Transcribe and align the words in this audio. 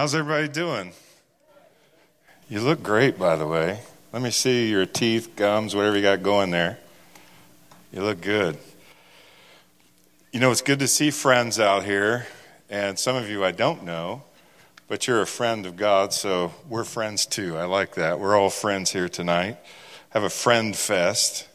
How's 0.00 0.14
everybody 0.14 0.48
doing? 0.48 0.92
You 2.48 2.60
look 2.60 2.82
great, 2.82 3.18
by 3.18 3.36
the 3.36 3.46
way. 3.46 3.80
Let 4.14 4.22
me 4.22 4.30
see 4.30 4.70
your 4.70 4.86
teeth, 4.86 5.36
gums, 5.36 5.76
whatever 5.76 5.94
you 5.94 6.00
got 6.00 6.22
going 6.22 6.50
there. 6.50 6.78
You 7.92 8.00
look 8.00 8.22
good. 8.22 8.56
You 10.32 10.40
know, 10.40 10.50
it's 10.50 10.62
good 10.62 10.78
to 10.78 10.88
see 10.88 11.10
friends 11.10 11.60
out 11.60 11.84
here, 11.84 12.26
and 12.70 12.98
some 12.98 13.14
of 13.14 13.28
you 13.28 13.44
I 13.44 13.50
don't 13.50 13.84
know, 13.84 14.22
but 14.88 15.06
you're 15.06 15.20
a 15.20 15.26
friend 15.26 15.66
of 15.66 15.76
God, 15.76 16.14
so 16.14 16.54
we're 16.66 16.84
friends 16.84 17.26
too. 17.26 17.58
I 17.58 17.66
like 17.66 17.96
that. 17.96 18.18
We're 18.18 18.38
all 18.38 18.48
friends 18.48 18.92
here 18.92 19.10
tonight. 19.10 19.58
Have 20.08 20.22
a 20.22 20.30
friend 20.30 20.74
fest. 20.74 21.46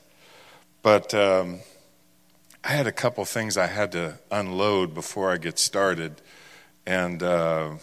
But 0.84 1.16
um, 1.16 1.62
I 2.64 2.74
had 2.74 2.86
a 2.86 2.92
couple 2.92 3.26
things 3.26 3.58
I 3.58 3.66
had 3.66 3.92
to 3.94 4.20
unload 4.30 4.94
before 4.94 5.32
I 5.32 5.38
get 5.38 5.58
started. 5.58 6.22
And 6.86 7.24
uh, 7.24 7.78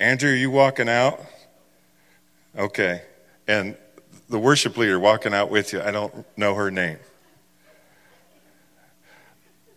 Andrew, 0.00 0.30
are 0.30 0.34
you 0.34 0.50
walking 0.50 0.88
out? 0.88 1.20
Okay. 2.56 3.02
And 3.46 3.76
the 4.30 4.38
worship 4.38 4.78
leader 4.78 4.98
walking 4.98 5.34
out 5.34 5.50
with 5.50 5.74
you, 5.74 5.82
I 5.82 5.90
don't 5.90 6.24
know 6.38 6.54
her 6.54 6.70
name. 6.70 6.96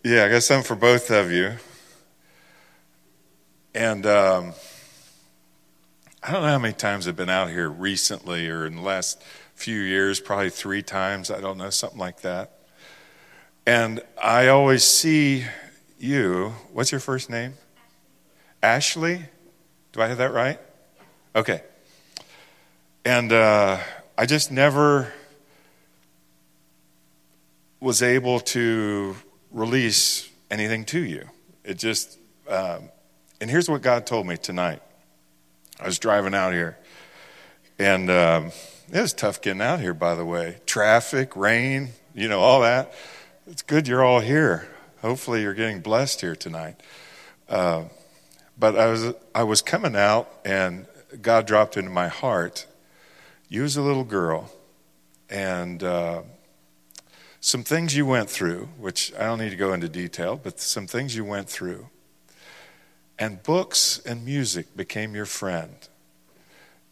Yeah, 0.02 0.24
I 0.24 0.30
got 0.30 0.42
something 0.42 0.66
for 0.66 0.76
both 0.76 1.10
of 1.10 1.30
you. 1.30 1.52
And 3.74 4.06
um, 4.06 4.54
I 6.22 6.32
don't 6.32 6.40
know 6.40 6.48
how 6.48 6.58
many 6.58 6.72
times 6.72 7.06
I've 7.06 7.16
been 7.16 7.28
out 7.28 7.50
here 7.50 7.68
recently 7.68 8.48
or 8.48 8.64
in 8.64 8.76
the 8.76 8.82
last 8.82 9.22
few 9.54 9.78
years, 9.78 10.20
probably 10.20 10.48
three 10.48 10.82
times, 10.82 11.30
I 11.30 11.42
don't 11.42 11.58
know, 11.58 11.68
something 11.68 11.98
like 11.98 12.22
that. 12.22 12.60
And 13.66 14.00
I 14.22 14.48
always 14.48 14.84
see 14.84 15.44
you. 15.98 16.54
What's 16.72 16.92
your 16.92 17.00
first 17.00 17.28
name? 17.28 17.54
Ashley? 18.62 19.24
Do 19.94 20.02
I 20.02 20.08
have 20.08 20.18
that 20.18 20.32
right? 20.32 20.58
Okay. 21.36 21.62
And 23.04 23.32
uh, 23.32 23.78
I 24.18 24.26
just 24.26 24.50
never 24.50 25.12
was 27.78 28.02
able 28.02 28.40
to 28.40 29.14
release 29.52 30.28
anything 30.50 30.84
to 30.86 30.98
you. 30.98 31.30
It 31.62 31.78
just, 31.78 32.18
um, 32.48 32.90
and 33.40 33.48
here's 33.48 33.70
what 33.70 33.82
God 33.82 34.04
told 34.04 34.26
me 34.26 34.36
tonight. 34.36 34.82
I 35.78 35.86
was 35.86 36.00
driving 36.00 36.34
out 36.34 36.52
here, 36.52 36.76
and 37.78 38.10
um, 38.10 38.50
it 38.92 39.00
was 39.00 39.12
tough 39.12 39.40
getting 39.40 39.62
out 39.62 39.78
here, 39.78 39.94
by 39.94 40.16
the 40.16 40.24
way. 40.24 40.58
Traffic, 40.66 41.36
rain, 41.36 41.90
you 42.16 42.26
know, 42.26 42.40
all 42.40 42.62
that. 42.62 42.92
It's 43.46 43.62
good 43.62 43.86
you're 43.86 44.04
all 44.04 44.18
here. 44.18 44.68
Hopefully, 45.02 45.42
you're 45.42 45.54
getting 45.54 45.80
blessed 45.80 46.20
here 46.20 46.34
tonight. 46.34 46.80
Uh, 47.48 47.84
but 48.58 48.78
I 48.78 48.86
was 48.86 49.14
I 49.34 49.42
was 49.42 49.62
coming 49.62 49.96
out, 49.96 50.32
and 50.44 50.86
God 51.20 51.46
dropped 51.46 51.76
into 51.76 51.90
my 51.90 52.08
heart. 52.08 52.66
You 53.48 53.62
was 53.62 53.76
a 53.76 53.82
little 53.82 54.04
girl, 54.04 54.50
and 55.28 55.82
uh, 55.82 56.22
some 57.40 57.62
things 57.62 57.94
you 57.94 58.06
went 58.06 58.30
through, 58.30 58.68
which 58.78 59.12
I 59.14 59.24
don't 59.24 59.38
need 59.38 59.50
to 59.50 59.56
go 59.56 59.72
into 59.72 59.88
detail, 59.88 60.40
but 60.42 60.60
some 60.60 60.86
things 60.86 61.14
you 61.14 61.24
went 61.24 61.48
through. 61.48 61.88
And 63.18 63.42
books 63.42 64.00
and 64.06 64.24
music 64.24 64.74
became 64.76 65.14
your 65.14 65.26
friend. 65.26 65.74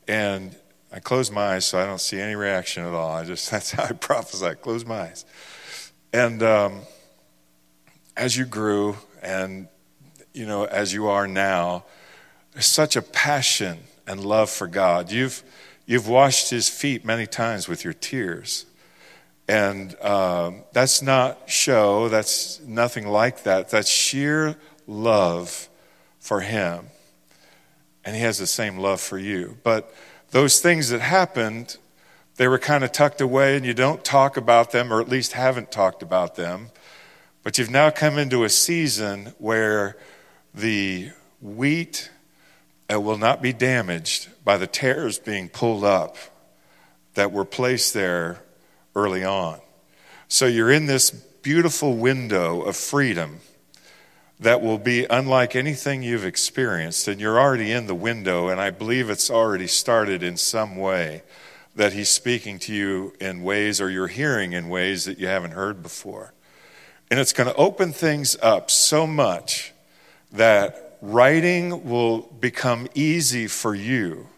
And 0.07 0.55
I 0.93 1.01
close 1.01 1.31
my 1.31 1.55
eyes 1.55 1.65
so 1.65 1.81
I 1.81 1.87
don't 1.87 2.01
see 2.01 2.21
any 2.21 2.35
reaction 2.35 2.85
at 2.85 2.93
all. 2.93 3.13
I 3.13 3.25
just, 3.25 3.51
that's 3.51 3.73
how 3.73 3.85
I 3.85 3.93
prophesy. 3.93 4.55
Close 4.57 4.85
my 4.85 5.01
eyes. 5.01 5.25
And 6.13 6.43
um, 6.43 6.83
as 8.15 8.37
you 8.37 8.45
grew, 8.45 8.97
and, 9.23 9.69
you 10.33 10.47
know, 10.47 10.65
as 10.65 10.93
you 10.93 11.09
are 11.09 11.27
now, 11.27 11.85
there's 12.53 12.67
such 12.67 12.97
a 12.97 13.03
passion 13.03 13.79
and 14.07 14.25
love 14.25 14.51
for 14.51 14.67
God. 14.67 15.11
You've, 15.11 15.43
you've 15.87 16.09
washed 16.09 16.51
his 16.51 16.69
feet 16.69 17.05
many 17.05 17.27
times 17.27 17.69
with 17.69 17.85
your 17.85 17.93
tears. 17.93 18.67
And 19.49 20.01
um, 20.03 20.63
that's 20.73 21.03
not 21.03 21.51
show, 21.51 22.09
that's 22.09 22.61
nothing 22.61 23.09
like 23.09 23.43
that. 23.43 23.71
That's 23.71 23.91
sheer 23.91 24.57
love 24.87 25.69
for 26.21 26.41
him. 26.41 26.87
And 28.05 28.17
he 28.17 28.23
has 28.23 28.39
the 28.39 28.47
same 28.47 28.79
love 28.79 29.01
for 29.01 29.19
you. 29.19 29.59
But 29.63 29.95
those 30.31 30.61
things 30.61 30.89
that 30.89 31.01
happened, 31.01 31.77
they 32.37 32.49
were 32.49 32.59
kind 32.59 32.85
of 32.85 32.93
tucked 32.93 33.21
away, 33.21 33.57
and 33.57 33.67
you 33.67 33.75
don't 33.75 34.05
talk 34.05 34.37
about 34.37 34.73
them, 34.73 34.93
or 34.93 35.01
at 35.01 35.09
least 35.09 35.33
haven't 35.33 35.71
talked 35.71 36.03
about 36.03 36.37
them. 36.37 36.71
But 37.43 37.59
you've 37.59 37.71
now 37.71 37.91
come 37.91 38.19
into 38.19 38.45
a 38.45 38.49
season 38.49 39.35
where 39.39 39.97
the 40.55 41.11
wheat 41.41 42.11
uh, 42.93 43.01
will 43.01 43.19
not 43.19 43.41
be 43.43 43.53
damaged 43.53 44.29
by 44.45 44.57
the 44.57 44.67
tares 44.67 45.19
being 45.19 45.49
pulled 45.49 45.85
up 45.85 46.17
that 47.15 47.33
were 47.33 47.45
placed 47.45 47.95
there 47.95 48.43
early 48.95 49.25
on. 49.25 49.61
So 50.29 50.47
you're 50.47 50.71
in 50.71 50.87
this 50.87 51.11
beautiful 51.11 51.97
window 51.97 52.63
of 52.63 52.77
freedom 52.77 53.41
that 54.41 54.61
will 54.61 54.79
be 54.79 55.07
unlike 55.09 55.55
anything 55.55 56.03
you've 56.03 56.25
experienced. 56.25 57.07
And 57.09 57.21
you're 57.21 57.39
already 57.39 57.73
in 57.73 57.87
the 57.87 57.95
window, 57.95 58.49
and 58.49 58.61
I 58.61 58.71
believe 58.71 59.09
it's 59.09 59.31
already 59.31 59.67
started 59.67 60.23
in 60.23 60.37
some 60.37 60.77
way 60.77 61.23
that 61.75 61.93
He's 61.93 62.11
speaking 62.11 62.59
to 62.61 62.75
you 62.75 63.15
in 63.21 63.43
ways, 63.43 63.81
or 63.81 63.89
you're 63.89 64.09
hearing 64.09 64.53
in 64.53 64.69
ways 64.69 65.05
that 65.05 65.19
you 65.19 65.27
haven't 65.27 65.53
heard 65.53 65.83
before. 65.83 66.33
And 67.11 67.21
it's 67.21 67.33
going 67.33 67.49
to 67.49 67.55
open 67.57 67.93
things 67.93 68.37
up 68.43 68.71
so 68.71 69.07
much 69.07 69.72
that 70.33 70.99
writing 71.01 71.89
will 71.89 72.21
become 72.21 72.89
easy 72.95 73.47
for 73.47 73.75
you. 73.75 74.29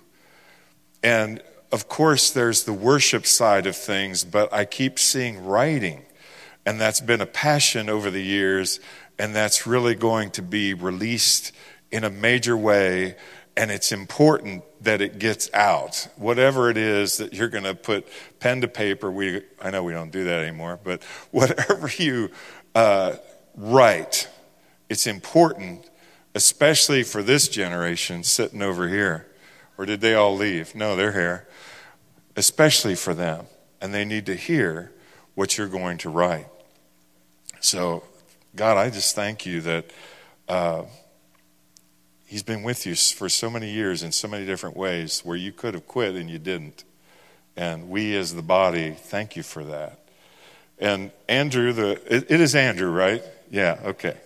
And 1.03 1.43
of 1.71 1.89
course, 1.89 2.31
there's 2.31 2.65
the 2.65 2.73
worship 2.73 3.27
side 3.27 3.67
of 3.67 3.77
things, 3.77 4.25
but 4.25 4.53
I 4.53 4.65
keep 4.65 4.99
seeing 4.99 5.45
writing. 5.45 6.05
And 6.65 6.81
that's 6.81 7.01
been 7.01 7.21
a 7.21 7.27
passion 7.27 7.91
over 7.91 8.11
the 8.11 8.23
years, 8.23 8.81
and 9.19 9.35
that's 9.35 9.67
really 9.67 9.95
going 9.95 10.31
to 10.33 10.43
be 10.43 10.73
released 10.73 11.53
in 11.91 12.05
a 12.05 12.11
major 12.11 12.57
way. 12.57 13.17
And 13.57 13.71
it's 13.71 13.93
important 13.93 14.65
that 14.81 15.01
it 15.01 15.19
gets 15.19 15.53
out. 15.53 16.09
Whatever 16.17 16.71
it 16.71 16.77
is 16.77 17.19
that 17.19 17.35
you're 17.35 17.49
going 17.49 17.65
to 17.65 17.75
put 17.75 18.07
pen 18.41 18.61
to 18.61 18.69
paper, 18.69 19.11
we, 19.11 19.43
I 19.61 19.71
know 19.71 19.83
we 19.83 19.93
don't 19.93 20.11
do 20.11 20.25
that 20.25 20.43
anymore, 20.43 20.79
but 20.83 21.03
whatever 21.31 21.91
you 21.99 22.31
uh, 22.75 23.17
write, 23.57 24.29
it's 24.89 25.07
important, 25.07 25.89
especially 26.35 27.03
for 27.03 27.23
this 27.23 27.49
generation 27.49 28.23
sitting 28.23 28.63
over 28.63 28.89
here. 28.89 29.27
Or 29.77 29.87
did 29.87 30.01
they 30.01 30.15
all 30.15 30.37
leave? 30.37 30.75
No, 30.75 30.95
they're 30.95 31.13
here 31.13 31.47
especially 32.37 32.95
for 32.95 33.15
them. 33.15 33.47
And 33.81 33.93
they 33.93 34.05
need 34.05 34.27
to 34.27 34.35
hear 34.35 34.93
what 35.35 35.59
you're 35.59 35.69
going 35.69 35.99
to 35.99 36.09
write. 36.09 36.47
So, 37.61 38.05
God, 38.57 38.77
I 38.77 38.91
just 38.91 39.15
thank 39.15 39.47
you 39.47 39.61
that 39.63 39.91
uh, 40.49 40.85
He's 42.27 42.43
been 42.43 42.63
with 42.63 42.87
you 42.87 42.95
for 42.95 43.29
so 43.29 43.51
many 43.51 43.71
years 43.71 44.03
in 44.03 44.11
so 44.11 44.27
many 44.27 44.47
different 44.47 44.77
ways 44.77 45.21
where 45.21 45.37
you 45.37 45.53
could 45.53 45.75
have 45.75 45.87
quit 45.87 46.15
and 46.15 46.29
you 46.29 46.39
didn't. 46.39 46.85
And 47.57 47.89
we 47.89 48.17
as 48.17 48.35
the 48.35 48.43
body, 48.43 48.91
thank 48.91 49.37
you 49.37 49.43
for 49.43 49.63
that. 49.65 50.01
And 50.79 51.13
Andrew, 51.29 51.73
the 51.73 51.91
it, 52.13 52.31
it 52.31 52.41
is 52.41 52.55
Andrew, 52.55 52.91
right? 52.91 53.23
Yeah, 53.51 53.79
okay. 53.85 54.17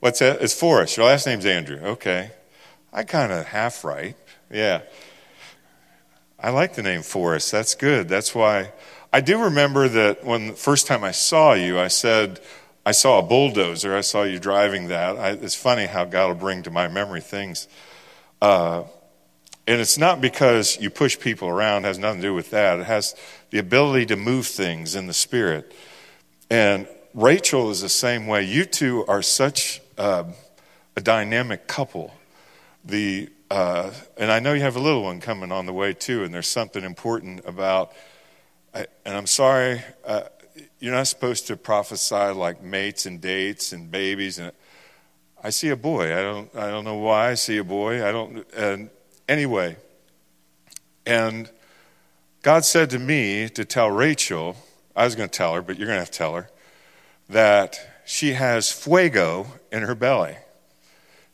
What's 0.00 0.18
that? 0.18 0.42
It's 0.42 0.52
Forrest. 0.52 0.96
Your 0.96 1.06
last 1.06 1.26
name's 1.26 1.46
Andrew. 1.46 1.78
Okay. 1.78 2.30
I 2.92 3.02
kind 3.04 3.32
of 3.32 3.46
half 3.46 3.84
right. 3.84 4.14
Yeah. 4.50 4.82
I 6.38 6.50
like 6.50 6.74
the 6.74 6.82
name 6.82 7.02
Forrest. 7.02 7.50
That's 7.50 7.74
good. 7.74 8.08
That's 8.08 8.34
why 8.34 8.72
I 9.12 9.22
do 9.22 9.44
remember 9.44 9.88
that 9.88 10.24
when 10.24 10.48
the 10.48 10.52
first 10.52 10.86
time 10.86 11.02
I 11.02 11.12
saw 11.12 11.54
you, 11.54 11.78
I 11.78 11.88
said, 11.88 12.40
I 12.84 12.92
saw 12.92 13.18
a 13.18 13.22
bulldozer. 13.22 13.96
I 13.96 14.02
saw 14.02 14.24
you 14.24 14.38
driving 14.38 14.88
that. 14.88 15.16
I, 15.16 15.30
it's 15.30 15.54
funny 15.54 15.86
how 15.86 16.04
God 16.04 16.28
will 16.28 16.34
bring 16.34 16.62
to 16.64 16.70
my 16.70 16.88
memory 16.88 17.22
things. 17.22 17.66
Uh, 18.42 18.84
and 19.66 19.80
it's 19.80 19.96
not 19.96 20.20
because 20.20 20.78
you 20.78 20.90
push 20.90 21.18
people 21.18 21.48
around, 21.48 21.84
it 21.84 21.88
has 21.88 21.98
nothing 21.98 22.20
to 22.20 22.28
do 22.28 22.34
with 22.34 22.50
that. 22.50 22.80
It 22.80 22.86
has 22.86 23.16
the 23.50 23.58
ability 23.58 24.06
to 24.06 24.16
move 24.16 24.46
things 24.46 24.94
in 24.94 25.06
the 25.06 25.14
spirit. 25.14 25.74
And 26.50 26.86
Rachel 27.16 27.70
is 27.70 27.80
the 27.80 27.88
same 27.88 28.26
way. 28.26 28.42
You 28.44 28.66
two 28.66 29.06
are 29.06 29.22
such 29.22 29.80
uh, 29.96 30.24
a 30.96 31.00
dynamic 31.00 31.66
couple. 31.66 32.12
The 32.84 33.30
uh, 33.50 33.90
and 34.18 34.30
I 34.30 34.38
know 34.38 34.52
you 34.52 34.60
have 34.60 34.76
a 34.76 34.80
little 34.80 35.02
one 35.02 35.20
coming 35.20 35.50
on 35.50 35.64
the 35.64 35.72
way 35.72 35.94
too, 35.94 36.24
and 36.24 36.34
there's 36.34 36.46
something 36.46 36.84
important 36.84 37.40
about. 37.46 37.92
and 38.74 38.86
I'm 39.06 39.26
sorry, 39.26 39.80
uh, 40.04 40.24
you're 40.78 40.92
not 40.92 41.06
supposed 41.06 41.46
to 41.46 41.56
prophesy 41.56 42.32
like 42.34 42.62
mates 42.62 43.06
and 43.06 43.18
dates 43.18 43.72
and 43.72 43.90
babies. 43.90 44.38
And 44.38 44.52
I 45.42 45.48
see 45.48 45.70
a 45.70 45.76
boy. 45.76 46.14
I 46.14 46.20
don't. 46.20 46.54
I 46.54 46.68
don't 46.68 46.84
know 46.84 46.96
why 46.96 47.30
I 47.30 47.34
see 47.34 47.56
a 47.56 47.64
boy. 47.64 48.06
I 48.06 48.12
don't. 48.12 48.46
And 48.54 48.90
anyway, 49.26 49.78
and 51.06 51.50
God 52.42 52.66
said 52.66 52.90
to 52.90 52.98
me 52.98 53.48
to 53.48 53.64
tell 53.64 53.90
Rachel. 53.90 54.54
I 54.94 55.06
was 55.06 55.14
going 55.14 55.30
to 55.30 55.34
tell 55.34 55.54
her, 55.54 55.62
but 55.62 55.78
you're 55.78 55.86
going 55.86 55.96
to 55.96 56.00
have 56.00 56.10
to 56.10 56.18
tell 56.18 56.34
her 56.34 56.50
that 57.28 58.02
she 58.04 58.34
has 58.34 58.70
fuego 58.70 59.46
in 59.72 59.82
her 59.82 59.94
belly. 59.94 60.36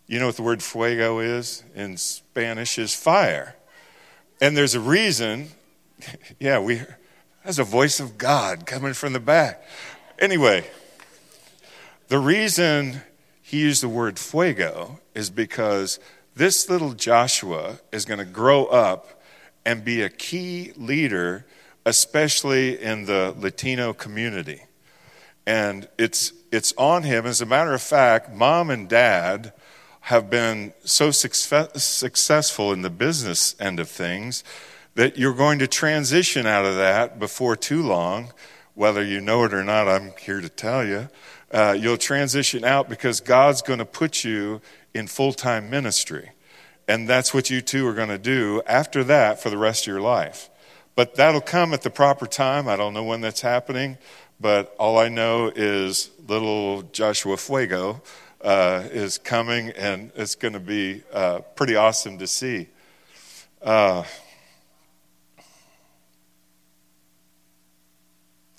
You 0.07 0.19
know 0.19 0.27
what 0.27 0.37
the 0.37 0.43
word 0.43 0.63
fuego 0.63 1.21
is 1.21 1.65
in 1.75 1.97
Spanish 1.97 2.79
is 2.79 2.95
fire. 2.95 3.57
And 4.41 4.57
there's 4.57 4.75
a 4.75 4.81
reason, 4.81 5.49
yeah, 6.41 6.59
we 6.59 6.83
that's 7.45 7.59
a 7.59 7.65
voice 7.65 7.99
of 7.99 8.19
God 8.19 8.67
coming 8.67 8.93
from 8.93 9.13
the 9.13 9.21
back. 9.21 9.63
Anyway, 10.19 10.65
the 12.09 12.19
reason 12.19 13.03
he 13.41 13.61
used 13.61 13.83
the 13.83 13.89
word 13.89 14.19
fuego 14.19 15.01
is 15.15 15.29
because 15.29 15.99
this 16.35 16.71
little 16.71 16.93
Joshua 16.93 17.81
is 17.91 18.05
going 18.05 18.19
to 18.19 18.25
grow 18.25 18.67
up 18.67 19.23
and 19.65 19.85
be 19.85 20.03
a 20.03 20.09
key 20.09 20.73
leader, 20.77 21.47
especially 21.85 22.81
in 22.81 23.07
the 23.07 23.35
Latino 23.37 23.93
community. 23.93 24.63
And 25.47 25.89
it's, 25.99 26.33
it's 26.51 26.73
on 26.77 27.03
him. 27.03 27.27
As 27.27 27.41
a 27.41 27.47
matter 27.47 27.73
of 27.73 27.83
fact, 27.83 28.33
mom 28.33 28.71
and 28.71 28.89
dad 28.89 29.53
have 30.03 30.29
been 30.29 30.73
so 30.85 31.11
success, 31.11 31.83
successful 31.83 32.73
in 32.73 32.83
the 32.83 32.91
business 32.91 33.55
end 33.61 33.79
of 33.81 33.89
things 33.89 34.43
that 34.95 35.17
you're 35.17 35.35
going 35.35 35.59
to 35.59 35.67
transition 35.67 36.47
out 36.47 36.65
of 36.65 36.77
that 36.77 37.19
before 37.19 37.57
too 37.57 37.83
long. 37.83 38.33
Whether 38.75 39.05
you 39.05 39.21
know 39.21 39.45
it 39.45 39.55
or 39.55 39.65
not, 39.65 39.89
I'm 39.89 40.13
here 40.19 40.41
to 40.41 40.49
tell 40.49 40.87
you. 40.87 41.09
Uh, 41.53 41.77
you'll 41.79 41.99
transition 41.99 42.65
out 42.65 42.89
because 42.89 43.21
God's 43.21 43.63
going 43.63 43.79
to 43.79 43.85
put 43.85 44.25
you 44.25 44.61
in 44.95 45.07
full 45.07 45.33
time 45.33 45.71
ministry. 45.71 46.31
And 46.89 47.09
that's 47.09 47.33
what 47.33 47.51
you 47.51 47.61
two 47.61 47.87
are 47.87 47.95
going 47.95 48.09
to 48.09 48.19
do 48.19 48.63
after 48.67 49.05
that 49.05 49.41
for 49.43 49.51
the 49.51 49.59
rest 49.59 49.85
of 49.85 49.87
your 49.89 50.01
life. 50.01 50.51
But 50.95 51.15
that'll 51.15 51.41
come 51.41 51.73
at 51.73 51.83
the 51.83 51.91
proper 51.91 52.27
time. 52.27 52.69
I 52.69 52.77
don't 52.77 52.93
know 52.93 53.05
when 53.05 53.21
that's 53.21 53.41
happening, 53.41 53.99
but 54.43 54.75
all 54.77 54.99
I 54.99 55.09
know 55.09 55.53
is 55.55 56.11
little 56.27 56.83
Joshua 56.83 57.37
Fuego 57.37 58.03
uh, 58.43 58.83
is 58.91 59.17
coming, 59.17 59.71
and 59.71 60.11
it's 60.17 60.35
going 60.35 60.55
to 60.55 60.61
be 60.61 61.05
uh, 61.13 61.39
pretty 61.55 61.77
awesome 61.77 62.19
to 62.19 62.27
see. 62.27 62.67
Uh, 63.63 64.03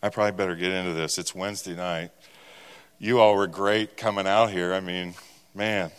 I 0.02 0.10
probably 0.10 0.32
better 0.32 0.56
get 0.56 0.72
into 0.72 0.94
this. 0.94 1.18
It's 1.18 1.36
Wednesday 1.36 1.76
night. 1.76 2.12
You 2.98 3.20
all 3.20 3.36
were 3.36 3.48
great 3.48 3.98
coming 3.98 4.26
out 4.26 4.52
here. 4.52 4.74
I 4.74 4.80
mean, 4.80 5.14
man, 5.54 5.92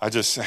I 0.00 0.08
just, 0.08 0.38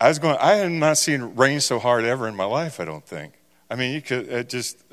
I 0.00 0.08
was 0.08 0.20
going, 0.20 0.36
I 0.38 0.54
had 0.54 0.70
not 0.70 0.98
seen 0.98 1.34
rain 1.34 1.58
so 1.58 1.80
hard 1.80 2.04
ever 2.04 2.28
in 2.28 2.36
my 2.36 2.44
life, 2.44 2.78
I 2.78 2.84
don't 2.84 3.04
think. 3.04 3.32
I 3.68 3.74
mean, 3.74 3.92
you 3.92 4.00
could, 4.00 4.28
it 4.28 4.48
just 4.48 4.84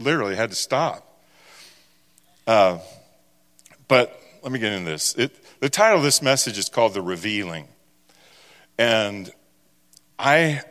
literally 0.00 0.34
had 0.34 0.50
to 0.50 0.56
stop. 0.56 1.06
Uh, 2.46 2.78
but 3.86 4.20
let 4.42 4.50
me 4.50 4.58
get 4.58 4.72
into 4.72 4.90
this. 4.90 5.14
It, 5.14 5.32
the 5.60 5.68
title 5.68 5.98
of 5.98 6.04
this 6.04 6.22
message 6.22 6.58
is 6.58 6.68
called 6.68 6.94
The 6.94 7.02
Revealing. 7.02 7.68
And 8.78 9.30
I 10.18 10.62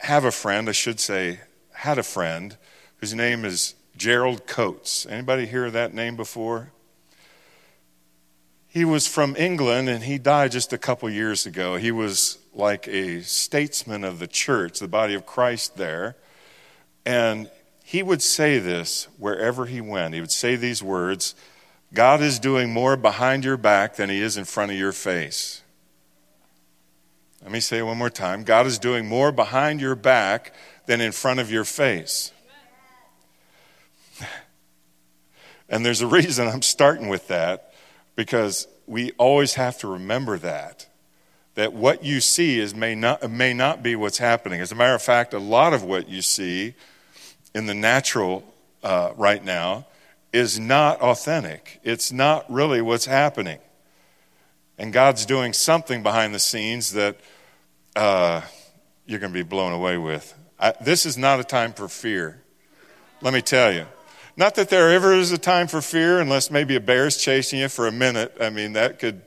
have 0.00 0.24
a 0.24 0.32
friend, 0.32 0.68
I 0.68 0.72
should 0.72 0.98
say, 0.98 1.40
had 1.72 1.98
a 1.98 2.02
friend 2.02 2.56
whose 2.96 3.14
name 3.14 3.44
is 3.44 3.74
Gerald 3.96 4.46
Coates. 4.46 5.06
Anybody 5.06 5.46
hear 5.46 5.70
that 5.70 5.94
name 5.94 6.16
before? 6.16 6.72
He 8.66 8.84
was 8.84 9.06
from 9.06 9.36
England 9.36 9.88
and 9.88 10.02
he 10.02 10.18
died 10.18 10.52
just 10.52 10.72
a 10.72 10.78
couple 10.78 11.08
years 11.10 11.46
ago. 11.46 11.76
He 11.76 11.92
was 11.92 12.38
like 12.54 12.88
a 12.88 13.22
statesman 13.22 14.02
of 14.02 14.18
the 14.18 14.26
church, 14.26 14.78
the 14.80 14.88
body 14.88 15.14
of 15.14 15.26
Christ 15.26 15.76
there. 15.76 16.16
And 17.04 17.50
he 17.82 18.02
would 18.02 18.22
say 18.22 18.58
this 18.58 19.08
wherever 19.18 19.66
he 19.66 19.80
went. 19.80 20.14
He 20.14 20.20
would 20.20 20.32
say 20.32 20.56
these 20.56 20.82
words 20.82 21.34
God 21.92 22.22
is 22.22 22.38
doing 22.38 22.72
more 22.72 22.96
behind 22.96 23.44
your 23.44 23.56
back 23.56 23.96
than 23.96 24.08
he 24.08 24.20
is 24.20 24.36
in 24.36 24.44
front 24.44 24.72
of 24.72 24.78
your 24.78 24.92
face. 24.92 25.62
Let 27.42 27.50
me 27.50 27.60
say 27.60 27.78
it 27.78 27.82
one 27.82 27.98
more 27.98 28.10
time 28.10 28.44
God 28.44 28.66
is 28.66 28.78
doing 28.78 29.06
more 29.06 29.32
behind 29.32 29.80
your 29.80 29.94
back 29.94 30.54
than 30.86 31.00
in 31.00 31.12
front 31.12 31.40
of 31.40 31.50
your 31.50 31.64
face. 31.64 32.32
And 35.68 35.86
there's 35.86 36.02
a 36.02 36.06
reason 36.06 36.48
I'm 36.48 36.60
starting 36.60 37.08
with 37.08 37.28
that 37.28 37.72
because 38.14 38.68
we 38.86 39.12
always 39.12 39.54
have 39.54 39.78
to 39.78 39.86
remember 39.86 40.36
that 40.36 40.86
that 41.54 41.72
what 41.72 42.04
you 42.04 42.20
see 42.20 42.58
is 42.58 42.74
may 42.74 42.94
not 42.94 43.30
may 43.30 43.52
not 43.54 43.82
be 43.82 43.96
what's 43.96 44.18
happening. 44.18 44.60
As 44.60 44.72
a 44.72 44.74
matter 44.74 44.94
of 44.94 45.02
fact, 45.02 45.34
a 45.34 45.38
lot 45.38 45.72
of 45.72 45.82
what 45.82 46.08
you 46.08 46.22
see 46.22 46.74
in 47.54 47.66
the 47.66 47.74
natural 47.74 48.44
uh, 48.82 49.12
right 49.16 49.44
now 49.44 49.86
is 50.32 50.58
not 50.58 51.00
authentic. 51.00 51.80
It's 51.82 52.10
not 52.12 52.50
really 52.50 52.80
what's 52.80 53.06
happening, 53.06 53.58
and 54.78 54.92
God's 54.92 55.26
doing 55.26 55.52
something 55.52 56.02
behind 56.02 56.34
the 56.34 56.40
scenes 56.40 56.92
that 56.92 57.16
uh, 57.94 58.40
you're 59.06 59.20
going 59.20 59.32
to 59.32 59.38
be 59.38 59.42
blown 59.42 59.72
away 59.72 59.98
with. 59.98 60.34
I, 60.58 60.74
this 60.80 61.04
is 61.06 61.18
not 61.18 61.40
a 61.40 61.44
time 61.44 61.72
for 61.72 61.88
fear. 61.88 62.42
Let 63.20 63.34
me 63.34 63.42
tell 63.42 63.72
you. 63.72 63.86
Not 64.36 64.54
that 64.54 64.70
there 64.70 64.90
ever 64.90 65.12
is 65.12 65.30
a 65.30 65.38
time 65.38 65.66
for 65.66 65.82
fear, 65.82 66.18
unless 66.18 66.50
maybe 66.50 66.74
a 66.74 66.80
bear's 66.80 67.18
chasing 67.18 67.58
you 67.58 67.68
for 67.68 67.86
a 67.86 67.92
minute. 67.92 68.34
I 68.40 68.48
mean, 68.48 68.72
that 68.72 68.98
could 68.98 69.22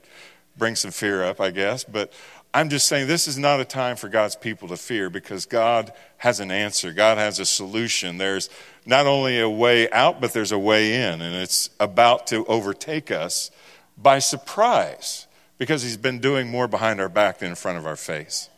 bring 0.58 0.74
some 0.74 0.90
fear 0.90 1.22
up, 1.22 1.40
I 1.40 1.50
guess. 1.50 1.84
But 1.84 2.12
I'm 2.56 2.70
just 2.70 2.88
saying 2.88 3.06
this 3.06 3.28
is 3.28 3.36
not 3.36 3.60
a 3.60 3.66
time 3.66 3.96
for 3.96 4.08
God's 4.08 4.34
people 4.34 4.68
to 4.68 4.78
fear 4.78 5.10
because 5.10 5.44
God 5.44 5.92
has 6.16 6.40
an 6.40 6.50
answer. 6.50 6.90
God 6.90 7.18
has 7.18 7.38
a 7.38 7.44
solution. 7.44 8.16
There's 8.16 8.48
not 8.86 9.06
only 9.06 9.38
a 9.38 9.50
way 9.50 9.90
out, 9.90 10.22
but 10.22 10.32
there's 10.32 10.52
a 10.52 10.58
way 10.58 10.94
in. 10.94 11.20
And 11.20 11.36
it's 11.36 11.68
about 11.78 12.28
to 12.28 12.46
overtake 12.46 13.10
us 13.10 13.50
by 13.98 14.20
surprise 14.20 15.26
because 15.58 15.82
He's 15.82 15.98
been 15.98 16.18
doing 16.18 16.48
more 16.48 16.66
behind 16.66 16.98
our 16.98 17.10
back 17.10 17.40
than 17.40 17.50
in 17.50 17.56
front 17.56 17.76
of 17.76 17.84
our 17.84 17.94
face. 17.94 18.48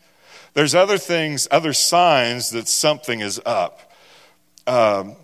There's 0.54 0.76
other 0.76 0.96
things, 0.96 1.48
other 1.50 1.72
signs 1.72 2.50
that 2.50 2.68
something 2.68 3.18
is 3.18 3.40
up. 3.44 3.92
Um, 4.68 5.16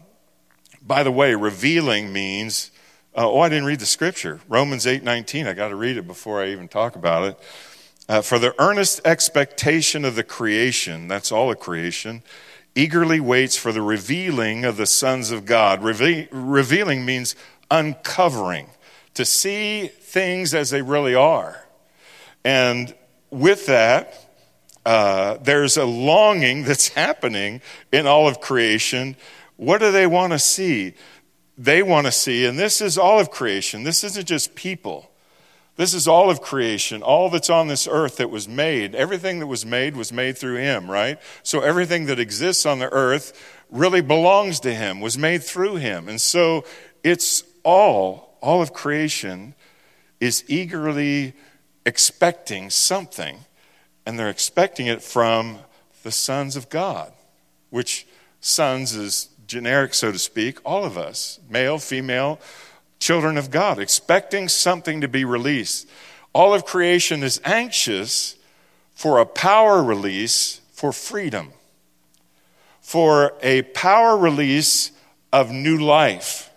by 0.82 1.04
the 1.04 1.12
way, 1.12 1.36
revealing 1.36 2.12
means, 2.12 2.72
uh, 3.16 3.30
oh, 3.30 3.38
I 3.38 3.48
didn't 3.48 3.66
read 3.66 3.78
the 3.78 3.86
scripture. 3.86 4.40
Romans 4.48 4.84
8 4.84 5.04
19. 5.04 5.46
I 5.46 5.52
got 5.52 5.68
to 5.68 5.76
read 5.76 5.96
it 5.96 6.08
before 6.08 6.42
I 6.42 6.48
even 6.48 6.66
talk 6.66 6.96
about 6.96 7.22
it. 7.22 7.38
Uh, 8.08 8.20
For 8.20 8.38
the 8.38 8.54
earnest 8.60 9.00
expectation 9.04 10.04
of 10.04 10.14
the 10.14 10.24
creation, 10.24 11.08
that's 11.08 11.32
all 11.32 11.50
of 11.50 11.58
creation, 11.58 12.22
eagerly 12.74 13.20
waits 13.20 13.56
for 13.56 13.72
the 13.72 13.82
revealing 13.82 14.64
of 14.64 14.76
the 14.76 14.86
sons 14.86 15.30
of 15.30 15.46
God. 15.46 15.82
Reve- 15.82 16.28
revealing 16.30 17.04
means 17.04 17.34
uncovering, 17.70 18.68
to 19.14 19.24
see 19.24 19.86
things 19.86 20.54
as 20.54 20.70
they 20.70 20.82
really 20.82 21.14
are. 21.14 21.66
And 22.44 22.94
with 23.30 23.66
that, 23.66 24.28
uh, 24.84 25.38
there's 25.38 25.76
a 25.76 25.84
longing 25.84 26.64
that's 26.64 26.88
happening 26.88 27.62
in 27.90 28.06
all 28.06 28.28
of 28.28 28.40
creation 28.40 29.16
what 29.56 29.78
do 29.78 29.92
they 29.92 30.06
want 30.06 30.32
to 30.32 30.38
see? 30.38 30.94
They 31.56 31.82
want 31.82 32.06
to 32.06 32.12
see, 32.12 32.46
and 32.46 32.58
this 32.58 32.80
is 32.80 32.98
all 32.98 33.20
of 33.20 33.30
creation. 33.30 33.84
This 33.84 34.02
isn't 34.02 34.26
just 34.26 34.54
people. 34.54 35.10
This 35.76 35.92
is 35.92 36.06
all 36.06 36.30
of 36.30 36.40
creation, 36.40 37.02
all 37.02 37.30
that's 37.30 37.50
on 37.50 37.66
this 37.66 37.88
earth 37.90 38.18
that 38.18 38.30
was 38.30 38.46
made. 38.46 38.94
Everything 38.94 39.40
that 39.40 39.48
was 39.48 39.66
made 39.66 39.96
was 39.96 40.12
made 40.12 40.38
through 40.38 40.56
him, 40.56 40.88
right? 40.88 41.18
So 41.42 41.60
everything 41.60 42.06
that 42.06 42.20
exists 42.20 42.64
on 42.64 42.78
the 42.78 42.92
earth 42.92 43.32
really 43.70 44.00
belongs 44.00 44.60
to 44.60 44.72
him, 44.72 45.00
was 45.00 45.18
made 45.18 45.42
through 45.42 45.76
him. 45.76 46.08
And 46.08 46.20
so 46.20 46.64
it's 47.02 47.42
all, 47.64 48.38
all 48.40 48.62
of 48.62 48.72
creation 48.72 49.54
is 50.20 50.44
eagerly 50.46 51.34
expecting 51.84 52.70
something, 52.70 53.38
and 54.06 54.16
they're 54.16 54.30
expecting 54.30 54.86
it 54.86 55.02
from 55.02 55.58
the 56.04 56.12
sons 56.12 56.54
of 56.54 56.68
God, 56.68 57.12
which 57.70 58.06
sons 58.40 58.94
is 58.94 59.28
generic, 59.46 59.92
so 59.92 60.12
to 60.12 60.18
speak, 60.18 60.58
all 60.64 60.84
of 60.84 60.96
us, 60.96 61.40
male, 61.48 61.78
female, 61.78 62.38
children 63.04 63.36
of 63.36 63.50
God, 63.50 63.78
expecting 63.78 64.48
something 64.48 65.02
to 65.02 65.08
be 65.08 65.26
released. 65.26 65.86
All 66.32 66.54
of 66.54 66.64
creation 66.64 67.22
is 67.22 67.38
anxious 67.44 68.34
for 68.94 69.18
a 69.18 69.26
power 69.26 69.82
release 69.82 70.62
for 70.72 70.90
freedom, 70.90 71.52
for 72.80 73.34
a 73.42 73.60
power 73.60 74.16
release 74.16 74.90
of 75.34 75.50
new 75.50 75.76
life, 75.76 76.50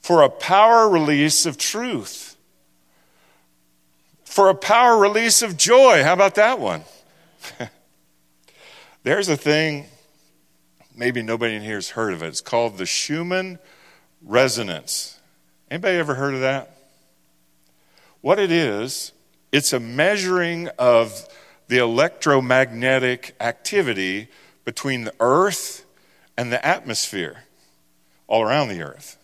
for 0.00 0.22
a 0.22 0.28
power 0.28 0.88
release 0.88 1.46
of 1.46 1.56
truth, 1.56 2.36
for 4.24 4.48
a 4.48 4.54
power 4.56 4.98
release 4.98 5.40
of 5.40 5.56
joy. 5.56 6.02
How 6.02 6.14
about 6.14 6.34
that 6.34 6.58
one? 6.58 6.82
There's 9.04 9.28
a 9.28 9.36
thing 9.36 9.86
maybe 10.96 11.22
nobody 11.22 11.54
in 11.54 11.62
here 11.62 11.76
has 11.76 11.90
heard 11.90 12.12
of 12.12 12.24
it. 12.24 12.26
It's 12.26 12.40
called 12.40 12.76
the 12.76 12.86
Schumann 12.86 13.60
resonance. 14.20 15.19
Anybody 15.70 15.98
ever 15.98 16.14
heard 16.16 16.34
of 16.34 16.40
that? 16.40 16.74
What 18.22 18.40
it 18.40 18.50
is, 18.50 19.12
it's 19.52 19.72
a 19.72 19.78
measuring 19.78 20.68
of 20.78 21.28
the 21.68 21.78
electromagnetic 21.78 23.36
activity 23.40 24.28
between 24.64 25.04
the 25.04 25.14
earth 25.20 25.86
and 26.36 26.50
the 26.52 26.64
atmosphere 26.66 27.44
all 28.26 28.42
around 28.42 28.68
the 28.68 28.82
earth. 28.82 29.16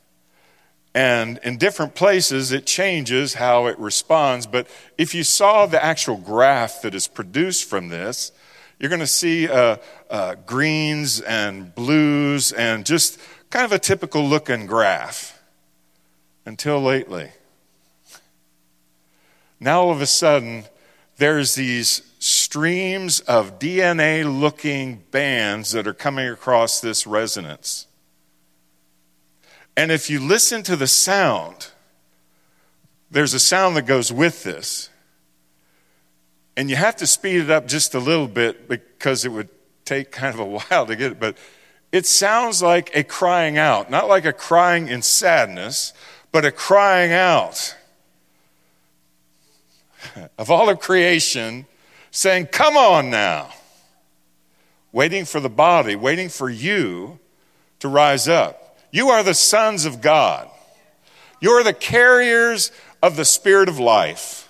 And 0.95 1.39
in 1.43 1.59
different 1.59 1.97
places, 1.97 2.53
it 2.53 2.65
changes 2.65 3.35
how 3.35 3.67
it 3.67 3.79
responds. 3.79 4.47
But 4.47 4.69
if 4.97 5.15
you 5.17 5.25
saw 5.25 5.67
the 5.67 5.85
actual 5.85 6.17
graph 6.17 6.81
that 6.83 6.95
is 6.95 7.09
produced 7.09 7.69
from 7.69 7.89
this, 7.89 8.31
you're 8.79 8.89
going 8.89 9.01
to 9.01 9.07
see 9.07 9.49
uh, 9.49 9.79
uh, 10.09 10.37
greens 10.47 11.21
and 11.21 11.75
blues 11.75 12.53
and 12.53 12.87
just 12.87 13.19
kind 13.51 13.65
of 13.65 13.73
a 13.73 13.79
typical 13.81 14.25
looking 14.25 14.67
graph 14.67 15.36
until 16.47 16.81
lately. 16.81 17.31
Now, 19.61 19.83
all 19.83 19.91
of 19.91 20.01
a 20.01 20.07
sudden, 20.07 20.65
there's 21.19 21.55
these 21.55 22.03
streams 22.19 23.21
of 23.21 23.59
DNA 23.59 24.25
looking 24.25 25.03
bands 25.11 25.73
that 25.73 25.87
are 25.87 25.95
coming 25.95 26.29
across 26.29 26.81
this 26.81 27.07
resonance. 27.07 27.87
And 29.77 29.91
if 29.91 30.09
you 30.09 30.21
listen 30.21 30.63
to 30.63 30.77
the 30.77 30.87
sound, 30.87 31.69
there's 33.11 33.35
a 33.35 33.41
sound 33.41 33.77
that 33.77 33.87
goes 33.87 34.13
with 34.13 34.43
this. 34.45 34.89
And 36.57 36.71
you 36.71 36.77
have 36.77 36.97
to 36.97 37.07
speed 37.07 37.43
it 37.43 37.51
up 37.51 37.67
just 37.67 37.95
a 37.95 37.99
little 37.99 38.29
bit 38.29 38.69
because 38.69 39.25
it 39.25 39.31
would 39.31 39.49
take 39.85 40.11
kind 40.11 40.33
of 40.33 40.41
a 40.41 40.45
while 40.71 40.87
to 40.87 40.97
get 40.97 41.13
it. 41.13 41.21
But 41.21 41.37
it 41.93 42.07
sounds 42.07 42.63
like 42.63 42.95
a 42.95 43.05
crying 43.05 43.59
out, 43.59 43.91
not 43.91 44.09
like 44.09 44.25
a 44.25 44.33
crying 44.33 44.89
in 44.89 45.03
sadness, 45.03 45.93
but 46.33 46.45
a 46.45 46.53
crying 46.53 47.13
out 47.13 47.77
of 50.39 50.51
all 50.51 50.69
of 50.69 50.81
creation 50.81 51.67
saying, 52.11 52.47
Come 52.47 52.77
on 52.77 53.11
now. 53.11 53.51
Waiting 54.93 55.25
for 55.25 55.41
the 55.41 55.51
body, 55.51 55.95
waiting 55.95 56.29
for 56.29 56.49
you 56.49 57.19
to 57.81 57.89
rise 57.89 58.29
up. 58.29 58.79
You 58.91 59.11
are 59.11 59.23
the 59.23 59.35
sons 59.35 59.85
of 59.85 60.01
God. 60.01 60.49
You're 61.41 61.63
the 61.63 61.75
carriers 61.75 62.73
of 63.03 63.17
the 63.17 63.25
Spirit 63.25 63.69
of 63.69 63.79
life. 63.79 64.49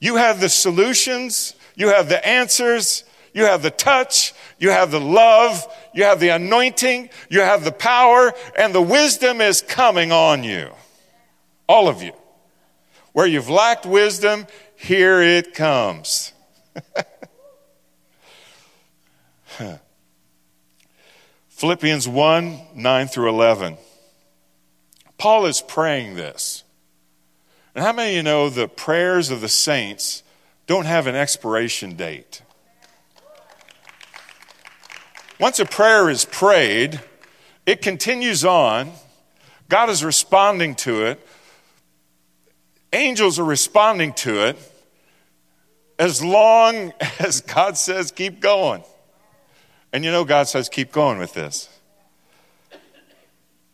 You 0.00 0.16
have 0.16 0.40
the 0.40 0.48
solutions, 0.48 1.54
you 1.76 1.88
have 1.88 2.08
the 2.08 2.26
answers, 2.26 3.04
you 3.34 3.44
have 3.44 3.62
the 3.62 3.70
touch, 3.70 4.32
you 4.58 4.70
have 4.70 4.90
the 4.90 5.00
love, 5.00 5.66
you 5.98 6.04
have 6.04 6.20
the 6.20 6.28
anointing, 6.28 7.10
you 7.28 7.40
have 7.40 7.64
the 7.64 7.72
power, 7.72 8.32
and 8.56 8.72
the 8.72 8.80
wisdom 8.80 9.40
is 9.40 9.60
coming 9.62 10.12
on 10.12 10.44
you. 10.44 10.70
All 11.68 11.88
of 11.88 12.04
you. 12.04 12.12
Where 13.12 13.26
you've 13.26 13.48
lacked 13.50 13.84
wisdom, 13.84 14.46
here 14.76 15.20
it 15.20 15.54
comes. 15.54 16.32
Philippians 21.48 22.06
1 22.06 22.60
9 22.76 23.08
through 23.08 23.28
11. 23.30 23.76
Paul 25.18 25.46
is 25.46 25.60
praying 25.60 26.14
this. 26.14 26.62
And 27.74 27.84
how 27.84 27.92
many 27.92 28.10
of 28.10 28.16
you 28.16 28.22
know 28.22 28.48
the 28.48 28.68
prayers 28.68 29.30
of 29.30 29.40
the 29.40 29.48
saints 29.48 30.22
don't 30.68 30.86
have 30.86 31.08
an 31.08 31.16
expiration 31.16 31.96
date? 31.96 32.42
Once 35.40 35.60
a 35.60 35.64
prayer 35.64 36.10
is 36.10 36.24
prayed, 36.24 37.00
it 37.64 37.80
continues 37.80 38.44
on. 38.44 38.90
God 39.68 39.88
is 39.88 40.02
responding 40.02 40.74
to 40.76 41.04
it. 41.04 41.24
Angels 42.92 43.38
are 43.38 43.44
responding 43.44 44.14
to 44.14 44.48
it 44.48 44.56
as 45.98 46.22
long 46.22 46.92
as 47.18 47.40
God 47.40 47.76
says, 47.76 48.10
keep 48.10 48.40
going. 48.40 48.82
And 49.92 50.04
you 50.04 50.10
know, 50.10 50.24
God 50.24 50.48
says, 50.48 50.68
keep 50.68 50.92
going 50.92 51.18
with 51.18 51.34
this. 51.34 51.68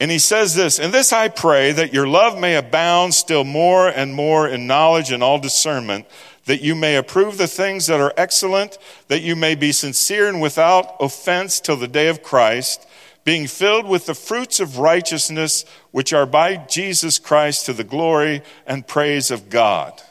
And 0.00 0.10
he 0.10 0.18
says 0.18 0.54
this, 0.54 0.78
and 0.78 0.92
this 0.92 1.12
I 1.12 1.28
pray 1.28 1.72
that 1.72 1.94
your 1.94 2.06
love 2.06 2.38
may 2.38 2.56
abound 2.56 3.14
still 3.14 3.44
more 3.44 3.88
and 3.88 4.14
more 4.14 4.48
in 4.48 4.66
knowledge 4.66 5.12
and 5.12 5.22
all 5.22 5.38
discernment, 5.38 6.06
that 6.46 6.60
you 6.60 6.74
may 6.74 6.96
approve 6.96 7.38
the 7.38 7.46
things 7.46 7.86
that 7.86 8.00
are 8.00 8.12
excellent, 8.16 8.76
that 9.08 9.22
you 9.22 9.36
may 9.36 9.54
be 9.54 9.72
sincere 9.72 10.28
and 10.28 10.40
without 10.40 10.96
offense 11.00 11.60
till 11.60 11.76
the 11.76 11.88
day 11.88 12.08
of 12.08 12.22
Christ, 12.22 12.86
being 13.24 13.46
filled 13.46 13.86
with 13.86 14.06
the 14.06 14.14
fruits 14.14 14.60
of 14.60 14.78
righteousness, 14.78 15.64
which 15.92 16.12
are 16.12 16.26
by 16.26 16.56
Jesus 16.56 17.18
Christ 17.18 17.64
to 17.66 17.72
the 17.72 17.84
glory 17.84 18.42
and 18.66 18.86
praise 18.86 19.30
of 19.30 19.48
God. 19.48 20.02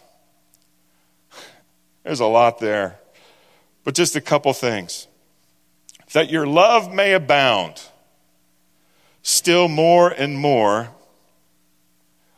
There's 2.04 2.22
a 2.22 2.26
lot 2.26 2.60
there, 2.60 3.00
but 3.84 3.96
just 3.96 4.16
a 4.16 4.22
couple 4.22 4.54
things 4.54 5.08
that 6.14 6.32
your 6.32 6.46
love 6.48 6.94
may 6.94 7.14
abound 7.14 7.82
still 9.24 9.68
more 9.68 10.10
and 10.10 10.38
more. 10.38 10.90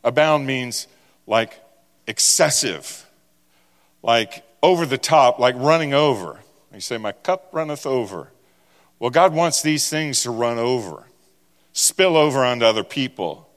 Abound 0.03 0.47
means 0.47 0.87
like 1.27 1.59
excessive, 2.07 3.05
like 4.01 4.45
over 4.63 4.85
the 4.85 4.97
top, 4.97 5.39
like 5.39 5.55
running 5.57 5.93
over. 5.93 6.39
You 6.73 6.79
say, 6.79 6.97
My 6.97 7.11
cup 7.11 7.49
runneth 7.51 7.85
over. 7.85 8.31
Well, 8.99 9.09
God 9.09 9.33
wants 9.33 9.61
these 9.61 9.89
things 9.89 10.23
to 10.23 10.31
run 10.31 10.57
over, 10.57 11.03
spill 11.73 12.15
over 12.15 12.45
onto 12.45 12.65
other 12.65 12.83
people, 12.83 13.49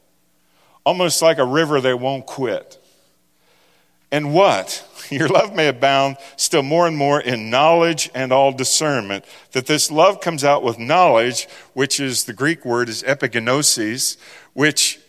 almost 0.85 1.23
like 1.23 1.39
a 1.39 1.45
river 1.45 1.81
that 1.81 2.01
won't 2.01 2.27
quit. 2.27 2.83
And 4.11 4.33
what? 4.33 4.85
Your 5.11 5.29
love 5.29 5.55
may 5.55 5.69
abound 5.69 6.17
still 6.37 6.63
more 6.63 6.87
and 6.87 6.97
more 6.97 7.21
in 7.21 7.51
knowledge 7.51 8.11
and 8.15 8.33
all 8.33 8.53
discernment. 8.53 9.25
That 9.53 9.67
this 9.67 9.91
love 9.91 10.21
comes 10.21 10.45
out 10.45 10.63
with 10.63 10.79
knowledge, 10.79 11.49
which 11.75 12.01
is 12.01 12.25
the 12.25 12.33
Greek 12.33 12.65
word 12.65 12.89
is 12.89 13.03
epigenosis, 13.03 14.17
which 14.53 15.01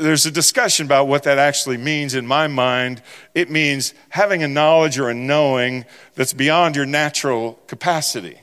there's 0.00 0.26
a 0.26 0.30
discussion 0.30 0.86
about 0.86 1.08
what 1.08 1.22
that 1.24 1.38
actually 1.38 1.76
means. 1.76 2.14
In 2.14 2.26
my 2.26 2.48
mind, 2.48 3.02
it 3.34 3.50
means 3.50 3.94
having 4.08 4.42
a 4.42 4.48
knowledge 4.48 4.98
or 4.98 5.08
a 5.08 5.14
knowing 5.14 5.84
that's 6.14 6.32
beyond 6.32 6.76
your 6.76 6.86
natural 6.86 7.60
capacity. 7.66 8.38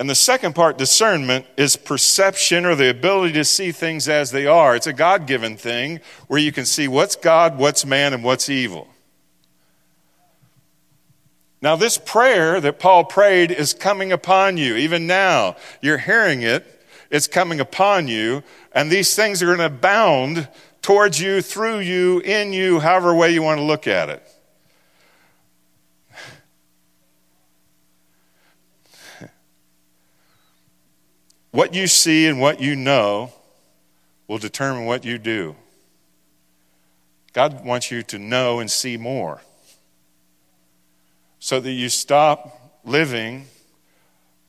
And 0.00 0.08
the 0.08 0.14
second 0.14 0.54
part, 0.54 0.78
discernment, 0.78 1.46
is 1.56 1.74
perception 1.74 2.64
or 2.64 2.76
the 2.76 2.88
ability 2.88 3.32
to 3.32 3.44
see 3.44 3.72
things 3.72 4.08
as 4.08 4.30
they 4.30 4.46
are. 4.46 4.76
It's 4.76 4.86
a 4.86 4.92
God 4.92 5.26
given 5.26 5.56
thing 5.56 6.00
where 6.28 6.38
you 6.38 6.52
can 6.52 6.66
see 6.66 6.86
what's 6.86 7.16
God, 7.16 7.58
what's 7.58 7.84
man, 7.84 8.14
and 8.14 8.22
what's 8.22 8.48
evil. 8.48 8.86
Now, 11.60 11.74
this 11.74 11.98
prayer 11.98 12.60
that 12.60 12.78
Paul 12.78 13.04
prayed 13.04 13.50
is 13.50 13.74
coming 13.74 14.12
upon 14.12 14.56
you. 14.56 14.76
Even 14.76 15.08
now, 15.08 15.56
you're 15.82 15.98
hearing 15.98 16.42
it. 16.42 16.64
It's 17.10 17.26
coming 17.26 17.58
upon 17.58 18.06
you. 18.06 18.44
And 18.70 18.92
these 18.92 19.16
things 19.16 19.42
are 19.42 19.46
going 19.46 19.58
to 19.58 19.66
abound 19.66 20.48
towards 20.80 21.20
you, 21.20 21.42
through 21.42 21.80
you, 21.80 22.20
in 22.20 22.52
you, 22.52 22.78
however 22.78 23.12
way 23.12 23.32
you 23.32 23.42
want 23.42 23.58
to 23.58 23.64
look 23.64 23.88
at 23.88 24.08
it. 24.08 24.22
What 31.50 31.74
you 31.74 31.86
see 31.86 32.26
and 32.26 32.40
what 32.40 32.60
you 32.60 32.76
know 32.76 33.32
will 34.26 34.38
determine 34.38 34.84
what 34.84 35.04
you 35.04 35.18
do. 35.18 35.56
God 37.32 37.64
wants 37.64 37.90
you 37.90 38.02
to 38.04 38.18
know 38.18 38.60
and 38.60 38.70
see 38.70 38.96
more 38.96 39.40
so 41.38 41.60
that 41.60 41.72
you 41.72 41.88
stop 41.88 42.80
living 42.84 43.46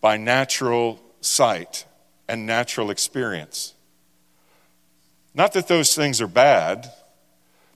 by 0.02 0.18
natural 0.18 1.00
sight 1.22 1.86
and 2.28 2.46
natural 2.46 2.90
experience. 2.90 3.74
Not 5.34 5.54
that 5.54 5.68
those 5.68 5.96
things 5.96 6.22
are 6.22 6.28
bad, 6.28 6.92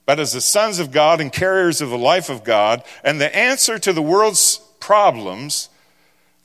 but 0.05 0.19
as 0.19 0.33
the 0.33 0.41
sons 0.41 0.79
of 0.79 0.91
God 0.91 1.21
and 1.21 1.31
carriers 1.31 1.81
of 1.81 1.89
the 1.89 1.97
life 1.97 2.29
of 2.29 2.43
God 2.43 2.83
and 3.03 3.21
the 3.21 3.33
answer 3.35 3.79
to 3.79 3.93
the 3.93 4.01
world's 4.01 4.57
problems, 4.79 5.69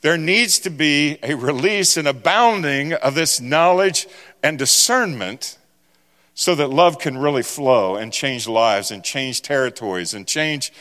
there 0.01 0.17
needs 0.17 0.59
to 0.59 0.69
be 0.69 1.17
a 1.21 1.35
release 1.35 1.97
and 1.97 2.07
abounding 2.07 2.93
of 2.93 3.15
this 3.15 3.41
knowledge 3.41 4.07
and 4.41 4.57
discernment 4.57 5.57
so 6.33 6.55
that 6.55 6.69
love 6.69 6.99
can 6.99 7.17
really 7.17 7.43
flow 7.43 7.95
and 7.95 8.13
change 8.13 8.47
lives 8.47 8.91
and 8.91 9.03
change 9.03 9.41
territories 9.41 10.13
and 10.13 10.25
change 10.25 10.71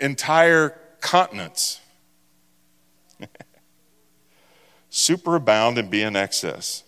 entire 0.00 0.70
continents. 1.00 1.80
Superabound 4.90 5.78
and 5.78 5.88
be 5.88 6.02
in 6.02 6.16
excess. 6.16 6.82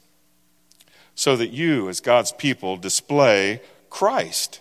So 1.15 1.37
that 1.37 1.51
you, 1.51 1.89
as 1.89 2.01
God's 2.01 2.33
people, 2.33 2.77
display 2.77 3.61
Christ. 3.91 4.61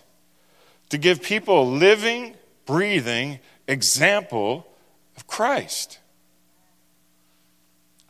To 0.90 0.98
give 0.98 1.22
people 1.22 1.62
a 1.62 1.64
living, 1.64 2.34
breathing 2.66 3.40
example 3.66 4.66
of 5.16 5.26
Christ. 5.26 5.99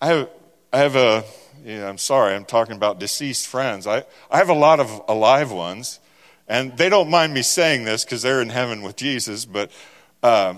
I 0.02 0.06
have, 0.06 0.30
I 0.72 0.78
have 0.78 0.96
a, 0.96 1.24
yeah, 1.62 1.86
I'm 1.86 1.98
sorry, 1.98 2.34
I'm 2.34 2.46
talking 2.46 2.74
about 2.74 2.98
deceased 2.98 3.46
friends. 3.46 3.86
I, 3.86 4.04
I 4.30 4.38
have 4.38 4.48
a 4.48 4.54
lot 4.54 4.80
of 4.80 5.02
alive 5.08 5.52
ones, 5.52 6.00
and 6.48 6.74
they 6.78 6.88
don't 6.88 7.10
mind 7.10 7.34
me 7.34 7.42
saying 7.42 7.84
this 7.84 8.04
because 8.04 8.22
they're 8.22 8.40
in 8.40 8.48
heaven 8.48 8.80
with 8.80 8.96
Jesus, 8.96 9.44
but 9.44 9.70
uh, 10.22 10.54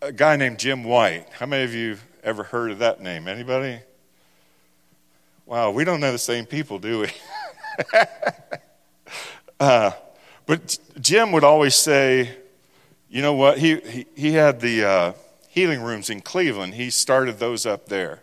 a 0.00 0.10
guy 0.10 0.36
named 0.36 0.58
Jim 0.58 0.84
White. 0.84 1.26
How 1.38 1.44
many 1.44 1.64
of 1.64 1.74
you 1.74 1.98
ever 2.24 2.44
heard 2.44 2.70
of 2.70 2.78
that 2.78 3.02
name? 3.02 3.28
Anybody? 3.28 3.80
Wow, 5.44 5.70
we 5.70 5.84
don't 5.84 6.00
know 6.00 6.12
the 6.12 6.18
same 6.18 6.46
people, 6.46 6.78
do 6.78 7.00
we? 7.00 7.08
uh, 9.60 9.90
but 10.46 10.78
Jim 10.98 11.30
would 11.32 11.44
always 11.44 11.74
say, 11.74 12.34
you 13.10 13.20
know 13.20 13.34
what? 13.34 13.58
He, 13.58 13.80
he, 13.80 14.06
he 14.16 14.32
had 14.32 14.60
the 14.60 14.82
uh, 14.82 15.12
healing 15.50 15.82
rooms 15.82 16.08
in 16.08 16.22
Cleveland. 16.22 16.74
He 16.74 16.88
started 16.88 17.38
those 17.38 17.66
up 17.66 17.86
there. 17.90 18.22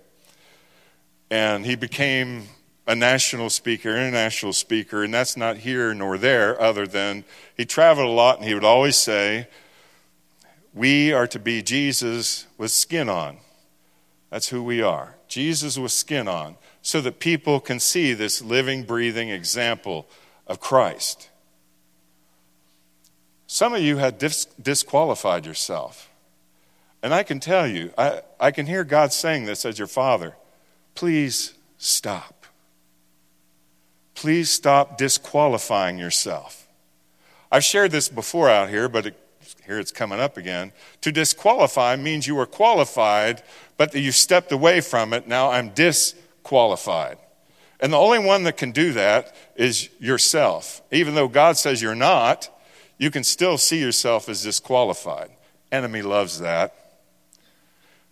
And 1.34 1.66
he 1.66 1.74
became 1.74 2.44
a 2.86 2.96
national 2.96 3.50
speaker, 3.50 3.90
international 3.90 4.54
speaker, 4.54 5.04
and 5.04 5.12
that's 5.12 5.36
not 5.36 5.58
here 5.58 5.92
nor 5.92 6.16
there, 6.16 6.62
other 6.62 6.86
than 6.86 7.24
he 7.58 7.66
traveled 7.66 8.06
a 8.06 8.12
lot 8.12 8.38
and 8.38 8.48
he 8.48 8.54
would 8.54 8.64
always 8.64 8.96
say, 8.96 9.48
We 10.76 11.12
are 11.12 11.26
to 11.26 11.40
be 11.40 11.64
Jesus 11.64 12.46
with 12.60 12.70
skin 12.70 13.10
on. 13.10 13.38
That's 14.30 14.50
who 14.50 14.62
we 14.62 14.84
are. 14.84 15.16
Jesus 15.28 15.76
with 15.76 15.92
skin 15.92 16.28
on, 16.28 16.56
so 16.84 17.02
that 17.02 17.18
people 17.18 17.60
can 17.60 17.80
see 17.80 18.14
this 18.14 18.40
living, 18.40 18.84
breathing 18.84 19.30
example 19.30 20.08
of 20.46 20.60
Christ. 20.60 21.32
Some 23.48 23.74
of 23.74 23.82
you 23.82 23.98
had 23.98 24.20
dis- 24.20 24.46
disqualified 24.62 25.48
yourself. 25.48 26.12
And 27.02 27.12
I 27.12 27.24
can 27.24 27.40
tell 27.40 27.66
you, 27.66 27.92
I, 27.98 28.22
I 28.40 28.52
can 28.52 28.68
hear 28.68 28.84
God 28.84 29.12
saying 29.12 29.46
this 29.46 29.66
as 29.66 29.80
your 29.80 29.88
father. 29.88 30.36
Please 30.96 31.54
stop. 31.78 32.46
Please 34.16 34.50
stop 34.50 34.98
disqualifying 34.98 35.98
yourself. 35.98 36.68
I've 37.52 37.64
shared 37.64 37.92
this 37.92 38.10
before 38.10 38.50
out 38.50 38.70
here, 38.70 38.88
but 38.88 39.08
it, 39.08 39.20
here 39.66 39.80
it's 39.80 39.92
coming 39.92 40.20
up 40.20 40.38
again. 40.38 40.72
To 41.02 41.12
disqualify 41.12 41.96
means 41.96 42.26
you 42.26 42.36
were 42.36 42.46
qualified, 42.46 43.44
but 43.78 43.92
that 43.92 44.00
you 44.00 44.12
stepped 44.12 44.52
away 44.52 44.82
from 44.82 45.14
it. 45.14 45.28
Now 45.28 45.52
I'm 45.52 45.70
disqualified. 45.70 47.18
And 47.80 47.92
the 47.92 47.98
only 47.98 48.20
one 48.20 48.44
that 48.44 48.56
can 48.56 48.72
do 48.72 48.94
that 48.94 49.36
is 49.56 49.90
yourself. 50.00 50.82
Even 50.92 51.16
though 51.16 51.28
God 51.28 51.58
says 51.58 51.82
you're 51.82 51.96
not, 51.96 52.50
you 52.98 53.12
can 53.12 53.26
still 53.26 53.58
see 53.58 53.80
yourself 53.80 54.30
as 54.30 54.42
disqualified. 54.44 55.30
Enemy 55.72 56.02
loves 56.02 56.40
that. 56.40 56.74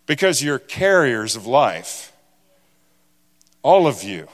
Because 0.07 0.43
you're 0.43 0.59
carriers 0.59 1.37
of 1.37 1.47
life. 1.47 2.10
All 3.63 3.87
of 3.87 4.03
you 4.03 4.27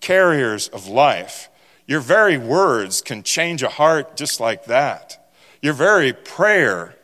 carriers 0.00 0.68
of 0.68 0.88
life. 0.88 1.48
Your 1.86 2.00
very 2.00 2.36
words 2.36 3.00
can 3.00 3.22
change 3.22 3.62
a 3.62 3.68
heart 3.68 4.16
just 4.16 4.40
like 4.40 4.66
that. 4.66 5.32
Your 5.62 5.72
very 5.72 6.12
prayer 6.12 6.96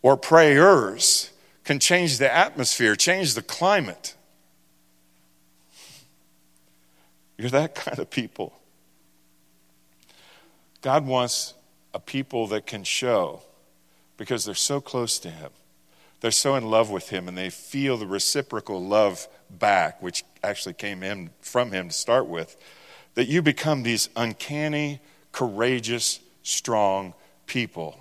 or 0.00 0.16
prayers 0.16 1.30
can 1.64 1.78
change 1.78 2.18
the 2.18 2.32
atmosphere, 2.32 2.96
change 2.96 3.34
the 3.34 3.42
climate. 3.42 4.14
You're 7.36 7.50
that 7.50 7.74
kind 7.74 7.98
of 7.98 8.10
people. 8.10 8.54
God 10.82 11.06
wants 11.06 11.54
a 11.92 12.00
people 12.00 12.46
that 12.48 12.66
can 12.66 12.84
show 12.84 13.42
because 14.16 14.44
they're 14.44 14.54
so 14.54 14.80
close 14.80 15.18
to 15.20 15.30
Him. 15.30 15.50
They're 16.20 16.30
so 16.30 16.54
in 16.54 16.70
love 16.70 16.90
with 16.90 17.08
Him 17.08 17.28
and 17.28 17.36
they 17.36 17.50
feel 17.50 17.96
the 17.96 18.06
reciprocal 18.06 18.84
love 18.84 19.26
back, 19.58 20.02
which 20.02 20.24
actually 20.42 20.74
came 20.74 21.02
in 21.02 21.30
from 21.40 21.72
him 21.72 21.88
to 21.88 21.94
start 21.94 22.26
with, 22.26 22.56
that 23.14 23.26
you 23.26 23.42
become 23.42 23.82
these 23.82 24.08
uncanny, 24.16 25.00
courageous, 25.32 26.20
strong 26.42 27.14
people. 27.46 27.98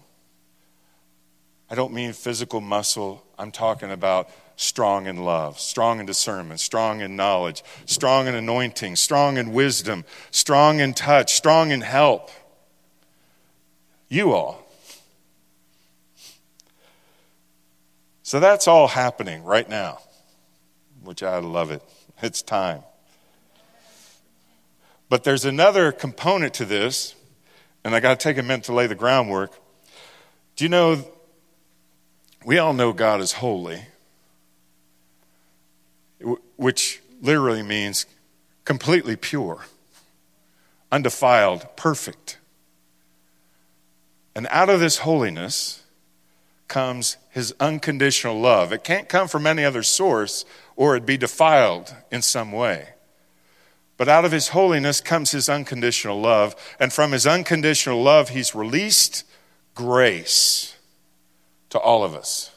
I 1.69 1.75
don't 1.75 1.93
mean 1.93 2.13
physical 2.13 2.61
muscle, 2.61 3.23
I'm 3.37 3.51
talking 3.51 3.91
about 3.91 4.29
strong 4.55 5.07
in 5.07 5.23
love, 5.23 5.59
strong 5.59 5.99
in 5.99 6.05
discernment, 6.05 6.59
strong 6.59 7.01
in 7.01 7.15
knowledge, 7.15 7.63
strong 7.85 8.27
in 8.27 8.35
anointing, 8.35 8.95
strong 8.95 9.37
in 9.37 9.53
wisdom, 9.53 10.03
strong 10.31 10.79
in 10.79 10.93
touch, 10.93 11.33
strong 11.33 11.71
in 11.71 11.81
help. 11.81 12.29
You 14.09 14.33
all. 14.33 14.65
So 18.29 18.39
that's 18.39 18.67
all 18.67 18.87
happening 18.87 19.43
right 19.43 19.67
now 19.67 19.97
which 21.03 21.23
I 21.23 21.39
love 21.39 21.71
it. 21.71 21.81
It's 22.21 22.41
time. 22.41 22.83
But 25.07 25.23
there's 25.23 25.45
another 25.45 25.93
component 25.93 26.53
to 26.55 26.65
this, 26.65 27.15
and 27.83 27.95
I 27.95 28.01
got 28.01 28.19
to 28.19 28.23
take 28.23 28.37
a 28.37 28.43
minute 28.43 28.65
to 28.65 28.73
lay 28.73 28.87
the 28.87 28.93
groundwork. 28.93 29.53
Do 30.57 30.65
you 30.65 30.69
know, 30.69 31.03
we 32.45 32.59
all 32.59 32.73
know 32.73 32.91
God 32.91 33.21
is 33.21 33.31
holy, 33.31 33.83
which 36.57 37.01
literally 37.21 37.63
means 37.63 38.05
completely 38.65 39.15
pure, 39.15 39.65
undefiled, 40.91 41.67
perfect. 41.77 42.37
And 44.35 44.45
out 44.51 44.69
of 44.69 44.81
this 44.81 44.99
holiness 44.99 45.78
comes 46.69 47.17
his 47.29 47.53
unconditional 47.59 48.39
love. 48.39 48.71
It 48.71 48.83
can't 48.85 49.09
come 49.09 49.27
from 49.27 49.45
any 49.45 49.65
other 49.65 49.83
source 49.83 50.45
or 50.75 50.95
it'd 50.95 51.05
be 51.05 51.17
defiled 51.17 51.93
in 52.09 52.21
some 52.21 52.53
way. 52.53 52.89
But 53.97 54.07
out 54.07 54.23
of 54.23 54.31
his 54.31 54.49
holiness 54.49 55.01
comes 55.01 55.31
his 55.31 55.49
unconditional 55.49 56.21
love. 56.21 56.55
And 56.79 56.93
from 56.93 57.11
his 57.11 57.27
unconditional 57.27 58.01
love, 58.01 58.29
he's 58.29 58.55
released 58.55 59.25
grace 59.75 60.77
to 61.71 61.79
all 61.79 62.05
of 62.05 62.15
us. 62.15 62.51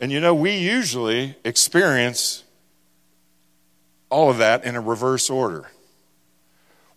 And 0.00 0.10
you 0.10 0.20
know, 0.20 0.34
we 0.34 0.56
usually 0.56 1.36
experience 1.44 2.42
all 4.10 4.30
of 4.30 4.38
that 4.38 4.64
in 4.64 4.74
a 4.74 4.80
reverse 4.80 5.30
order. 5.30 5.70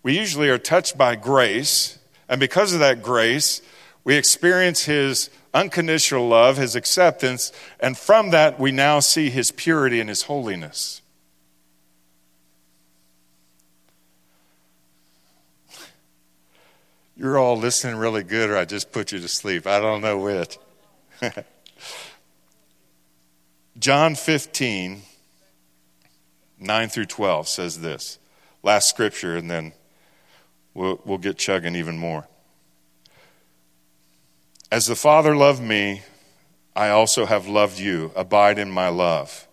We 0.04 0.18
usually 0.18 0.50
are 0.50 0.58
touched 0.58 0.98
by 0.98 1.16
grace, 1.16 2.00
and 2.28 2.40
because 2.40 2.74
of 2.74 2.80
that 2.80 3.02
grace, 3.02 3.62
we 4.08 4.16
experience 4.16 4.86
his 4.86 5.30
unconditional 5.54 6.30
love, 6.30 6.56
his 6.56 6.78
acceptance, 6.78 7.52
and 7.78 7.98
from 7.98 8.30
that 8.30 8.58
we 8.58 8.72
now 8.72 9.02
see 9.02 9.30
his 9.30 9.52
purity 9.52 10.00
and 10.00 10.08
his 10.08 10.22
holiness. 10.22 11.02
You're 17.18 17.38
all 17.38 17.58
listening 17.58 17.98
really 17.98 18.24
good, 18.24 18.50
or 18.50 18.56
I 18.56 18.64
just 18.64 18.94
put 18.94 19.12
you 19.12 19.20
to 19.20 19.28
sleep. 19.28 19.68
I 19.68 19.82
don't 19.82 20.00
know 20.00 20.20
which. 20.20 20.58
John 23.78 24.16
15, 24.16 25.02
9 26.60 26.90
through 26.90 27.06
12 27.08 27.48
says 27.50 27.82
this. 27.82 28.20
Last 28.64 28.88
scripture, 28.88 29.36
and 29.36 29.52
then 29.52 29.74
we'll, 30.74 31.02
we'll 31.04 31.18
get 31.18 31.38
chugging 31.38 31.76
even 31.76 31.98
more. 31.98 32.26
As 34.72 34.88
the 34.88 34.96
Father 34.96 35.36
loved 35.36 35.62
me, 35.62 36.02
I 36.76 36.90
also 36.90 37.26
have 37.26 37.48
loved 37.48 37.80
you. 37.80 38.12
Abide 38.16 38.60
in 38.60 38.70
my 38.70 38.90
love. 38.90 39.48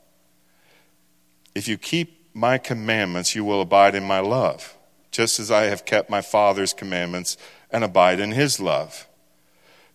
If 1.54 1.68
you 1.68 1.78
keep 1.78 2.34
my 2.34 2.58
commandments, 2.58 3.34
you 3.34 3.44
will 3.44 3.60
abide 3.60 3.94
in 3.94 4.02
my 4.02 4.18
love, 4.18 4.76
just 5.12 5.38
as 5.38 5.52
I 5.52 5.64
have 5.64 5.84
kept 5.84 6.10
my 6.10 6.20
Father's 6.20 6.72
commandments 6.72 7.36
and 7.70 7.84
abide 7.84 8.18
in 8.18 8.32
his 8.32 8.58
love. 8.58 9.06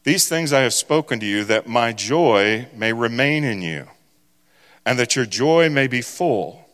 These 0.03 0.29
things 0.29 0.53
I 0.53 0.61
have 0.61 0.73
spoken 0.73 1.19
to 1.19 1.25
you, 1.25 1.43
that 1.43 1.67
my 1.67 1.91
joy 1.91 2.67
may 2.73 2.93
remain 2.93 3.43
in 3.43 3.61
you, 3.61 3.89
and 4.85 4.97
that 4.97 5.17
your 5.17 5.25
joy 5.25 5.69
may 5.69 5.87
be 5.87 6.01
full. 6.01 6.65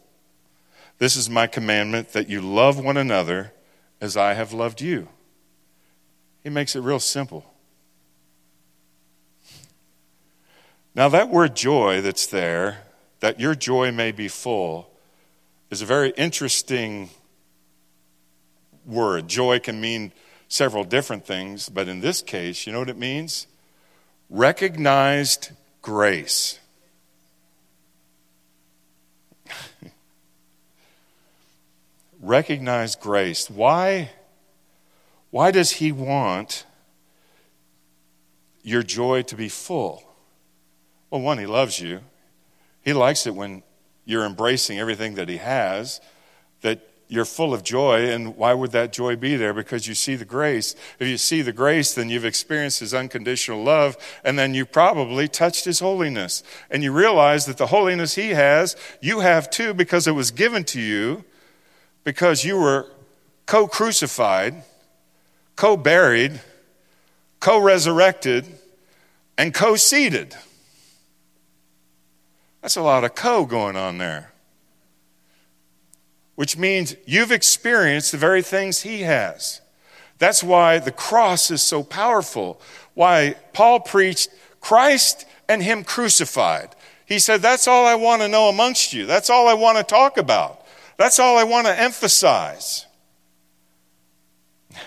This 0.99 1.15
is 1.15 1.31
my 1.31 1.47
commandment, 1.47 2.09
that 2.09 2.29
you 2.29 2.41
love 2.41 2.79
one 2.79 2.95
another 2.95 3.53
as 3.99 4.15
I 4.15 4.35
have 4.35 4.53
loved 4.53 4.81
you. 4.81 5.07
He 6.43 6.51
makes 6.51 6.75
it 6.75 6.81
real 6.81 6.99
simple. 6.99 7.54
Now, 10.95 11.09
that 11.09 11.29
word 11.29 11.55
joy 11.57 11.99
that's 11.99 12.25
there, 12.25 12.83
that 13.19 13.37
your 13.37 13.53
joy 13.53 13.91
may 13.91 14.13
be 14.13 14.29
full, 14.29 14.89
is 15.69 15.81
a 15.81 15.85
very 15.85 16.11
interesting 16.11 17.09
word. 18.85 19.27
Joy 19.27 19.59
can 19.59 19.81
mean 19.81 20.13
several 20.47 20.85
different 20.85 21.25
things, 21.25 21.67
but 21.67 21.89
in 21.89 21.99
this 21.99 22.21
case, 22.21 22.65
you 22.65 22.71
know 22.71 22.79
what 22.79 22.87
it 22.87 22.97
means? 22.97 23.47
Recognized 24.29 25.49
grace. 25.81 26.61
Recognized 32.21 33.01
grace. 33.01 33.49
Why, 33.49 34.11
why 35.29 35.51
does 35.51 35.71
he 35.71 35.91
want 35.91 36.65
your 38.63 38.81
joy 38.81 39.23
to 39.23 39.35
be 39.35 39.49
full? 39.49 40.01
Well, 41.15 41.23
one, 41.23 41.37
He 41.37 41.45
loves 41.45 41.79
you. 41.79 42.01
He 42.81 42.91
likes 42.91 43.25
it 43.25 43.33
when 43.33 43.63
you're 44.03 44.25
embracing 44.25 44.79
everything 44.79 45.15
that 45.15 45.29
He 45.29 45.37
has, 45.37 46.01
that 46.59 46.85
you're 47.07 47.23
full 47.23 47.53
of 47.53 47.63
joy. 47.63 48.09
And 48.09 48.35
why 48.35 48.53
would 48.53 48.73
that 48.73 48.91
joy 48.91 49.15
be 49.15 49.37
there? 49.37 49.53
Because 49.53 49.87
you 49.87 49.93
see 49.93 50.15
the 50.17 50.25
grace. 50.25 50.75
If 50.99 51.07
you 51.07 51.15
see 51.15 51.41
the 51.41 51.53
grace, 51.53 51.93
then 51.93 52.09
you've 52.09 52.25
experienced 52.25 52.81
His 52.81 52.93
unconditional 52.93 53.63
love, 53.63 53.95
and 54.25 54.37
then 54.37 54.53
you 54.53 54.65
probably 54.65 55.29
touched 55.29 55.63
His 55.63 55.79
holiness. 55.79 56.43
And 56.69 56.83
you 56.83 56.91
realize 56.91 57.45
that 57.45 57.55
the 57.55 57.67
holiness 57.67 58.15
He 58.15 58.31
has, 58.31 58.75
you 58.99 59.21
have 59.21 59.49
too, 59.49 59.73
because 59.73 60.07
it 60.07 60.15
was 60.15 60.31
given 60.31 60.65
to 60.65 60.81
you, 60.81 61.23
because 62.03 62.43
you 62.43 62.57
were 62.57 62.87
co 63.45 63.67
crucified, 63.69 64.63
co 65.55 65.77
buried, 65.77 66.41
co 67.39 67.57
resurrected, 67.57 68.45
and 69.37 69.53
co 69.53 69.77
seated. 69.77 70.35
That's 72.65 72.77
a 72.77 72.81
lot 72.81 73.03
of 73.03 73.13
co 73.13 73.45
going 73.45 73.75
on 73.75 73.99
there 73.99 74.31
which 76.33 76.57
means 76.57 76.95
you've 77.05 77.31
experienced 77.31 78.11
the 78.11 78.17
very 78.17 78.41
things 78.41 78.81
he 78.81 79.01
has. 79.01 79.61
That's 80.17 80.43
why 80.43 80.79
the 80.79 80.91
cross 80.91 81.51
is 81.51 81.61
so 81.61 81.83
powerful. 81.83 82.59
Why 82.95 83.35
Paul 83.53 83.81
preached 83.81 84.29
Christ 84.61 85.27
and 85.47 85.61
him 85.61 85.83
crucified. 85.83 86.75
He 87.05 87.19
said, 87.19 87.43
That's 87.43 87.67
all 87.67 87.85
I 87.85 87.93
want 87.93 88.23
to 88.23 88.27
know 88.27 88.49
amongst 88.49 88.93
you. 88.93 89.05
That's 89.05 89.29
all 89.29 89.47
I 89.47 89.53
want 89.53 89.77
to 89.77 89.83
talk 89.83 90.17
about. 90.17 90.65
That's 90.97 91.19
all 91.19 91.37
I 91.37 91.43
want 91.43 91.67
to 91.67 91.79
emphasize. 91.79 92.85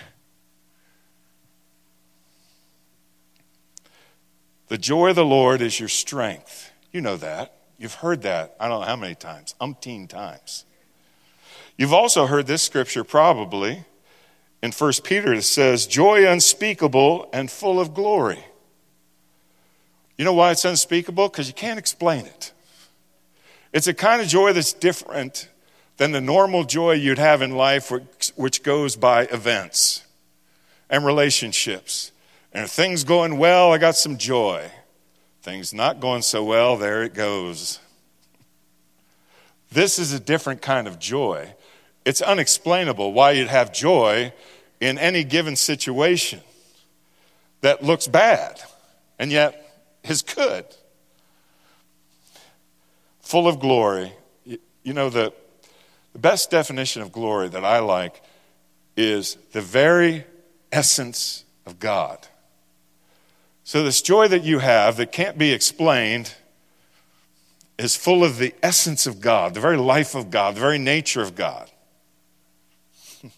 The 4.67 4.77
joy 4.77 5.11
of 5.11 5.15
the 5.15 5.25
Lord 5.25 5.61
is 5.61 5.79
your 5.79 5.89
strength. 5.89 6.71
You 6.91 7.01
know 7.01 7.17
that. 7.17 7.58
You've 7.79 7.95
heard 7.95 8.21
that, 8.23 8.55
I 8.59 8.67
don't 8.67 8.81
know 8.81 8.85
how 8.85 8.97
many 8.97 9.15
times, 9.15 9.55
umpteen 9.61 10.09
times. 10.09 10.65
You've 11.77 11.93
also 11.93 12.27
heard 12.27 12.45
this 12.45 12.61
scripture 12.61 13.05
probably 13.05 13.85
in 14.61 14.73
1 14.73 14.91
Peter 15.05 15.33
that 15.33 15.43
says, 15.43 15.87
Joy 15.87 16.27
unspeakable 16.27 17.29
and 17.31 17.49
full 17.49 17.79
of 17.79 17.93
glory. 17.93 18.43
You 20.17 20.25
know 20.25 20.33
why 20.33 20.51
it's 20.51 20.65
unspeakable? 20.65 21.29
Because 21.29 21.47
you 21.47 21.53
can't 21.53 21.79
explain 21.79 22.25
it. 22.25 22.51
It's 23.71 23.87
a 23.87 23.93
kind 23.93 24.21
of 24.21 24.27
joy 24.27 24.51
that's 24.51 24.73
different 24.73 25.47
than 25.95 26.11
the 26.11 26.19
normal 26.19 26.65
joy 26.65 26.93
you'd 26.93 27.17
have 27.17 27.41
in 27.41 27.55
life, 27.55 27.89
which 28.35 28.63
goes 28.63 28.97
by 28.97 29.23
events 29.27 30.05
and 30.89 31.05
relationships. 31.05 32.11
And 32.51 32.65
if 32.65 32.71
things 32.71 33.05
going 33.05 33.37
well, 33.37 33.71
I 33.71 33.77
got 33.77 33.95
some 33.95 34.17
joy. 34.17 34.69
Things 35.41 35.73
not 35.73 35.99
going 35.99 36.21
so 36.21 36.43
well, 36.43 36.77
there 36.77 37.03
it 37.03 37.13
goes. 37.13 37.79
This 39.71 39.99
is 39.99 40.13
a 40.13 40.19
different 40.19 40.61
kind 40.61 40.87
of 40.87 40.99
joy. 40.99 41.53
It's 42.05 42.21
unexplainable 42.21 43.13
why 43.13 43.31
you'd 43.31 43.47
have 43.47 43.71
joy 43.71 44.33
in 44.79 44.97
any 44.97 45.23
given 45.23 45.55
situation 45.55 46.41
that 47.61 47.83
looks 47.83 48.07
bad 48.07 48.61
and 49.17 49.31
yet 49.31 49.83
is 50.03 50.21
good. 50.21 50.65
Full 53.21 53.47
of 53.47 53.59
glory. 53.59 54.13
You 54.45 54.93
know, 54.93 55.09
the, 55.09 55.33
the 56.13 56.19
best 56.19 56.49
definition 56.49 57.01
of 57.01 57.11
glory 57.11 57.49
that 57.49 57.63
I 57.63 57.79
like 57.79 58.21
is 58.97 59.37
the 59.51 59.61
very 59.61 60.25
essence 60.71 61.45
of 61.65 61.79
God. 61.79 62.27
So, 63.69 63.83
this 63.83 64.01
joy 64.01 64.27
that 64.29 64.43
you 64.43 64.57
have 64.57 64.97
that 64.97 65.11
can't 65.11 65.37
be 65.37 65.51
explained 65.53 66.33
is 67.77 67.95
full 67.95 68.23
of 68.23 68.39
the 68.39 68.55
essence 68.63 69.05
of 69.05 69.21
God, 69.21 69.53
the 69.53 69.59
very 69.59 69.77
life 69.77 70.15
of 70.15 70.31
God, 70.31 70.55
the 70.55 70.59
very 70.59 70.79
nature 70.79 71.21
of 71.21 71.35
God. 71.35 71.69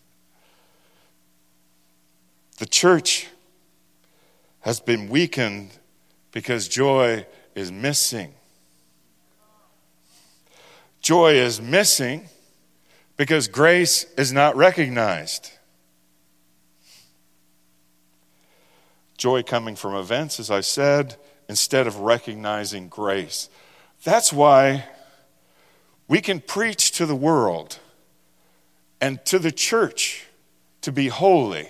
The 2.59 2.65
church 2.65 3.27
has 4.61 4.79
been 4.79 5.09
weakened 5.09 5.71
because 6.31 6.69
joy 6.69 7.25
is 7.53 7.69
missing. 7.69 8.33
Joy 11.01 11.33
is 11.33 11.59
missing 11.59 12.29
because 13.17 13.49
grace 13.49 14.05
is 14.17 14.31
not 14.31 14.55
recognized. 14.55 15.51
Joy 19.21 19.43
coming 19.43 19.75
from 19.75 19.93
events, 19.93 20.39
as 20.39 20.49
I 20.49 20.61
said, 20.61 21.15
instead 21.47 21.85
of 21.85 21.99
recognizing 21.99 22.87
grace. 22.87 23.49
That's 24.03 24.33
why 24.33 24.85
we 26.07 26.21
can 26.21 26.39
preach 26.39 26.91
to 26.93 27.05
the 27.05 27.15
world 27.15 27.77
and 28.99 29.23
to 29.25 29.37
the 29.37 29.51
church 29.51 30.25
to 30.81 30.91
be 30.91 31.09
holy 31.09 31.69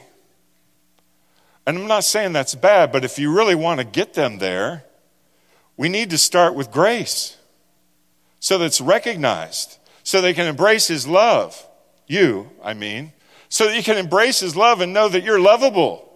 and 1.65 1.77
I'm 1.77 1.87
not 1.87 2.03
saying 2.03 2.33
that's 2.33 2.55
bad, 2.55 2.91
but 2.91 3.05
if 3.05 3.19
you 3.19 3.33
really 3.33 3.55
want 3.55 3.79
to 3.79 3.85
get 3.85 4.13
them 4.13 4.39
there, 4.39 4.83
we 5.77 5.89
need 5.89 6.09
to 6.09 6.17
start 6.17 6.55
with 6.55 6.71
grace 6.71 7.37
so 8.39 8.57
that 8.57 8.65
it's 8.65 8.81
recognized, 8.81 9.77
so 10.03 10.19
they 10.19 10.33
can 10.33 10.47
embrace 10.47 10.87
His 10.87 11.07
love. 11.07 11.67
You, 12.07 12.49
I 12.63 12.73
mean, 12.73 13.13
so 13.47 13.67
that 13.67 13.75
you 13.75 13.83
can 13.83 13.97
embrace 13.97 14.39
His 14.39 14.55
love 14.55 14.81
and 14.81 14.91
know 14.91 15.07
that 15.09 15.23
you're 15.23 15.39
lovable. 15.39 16.10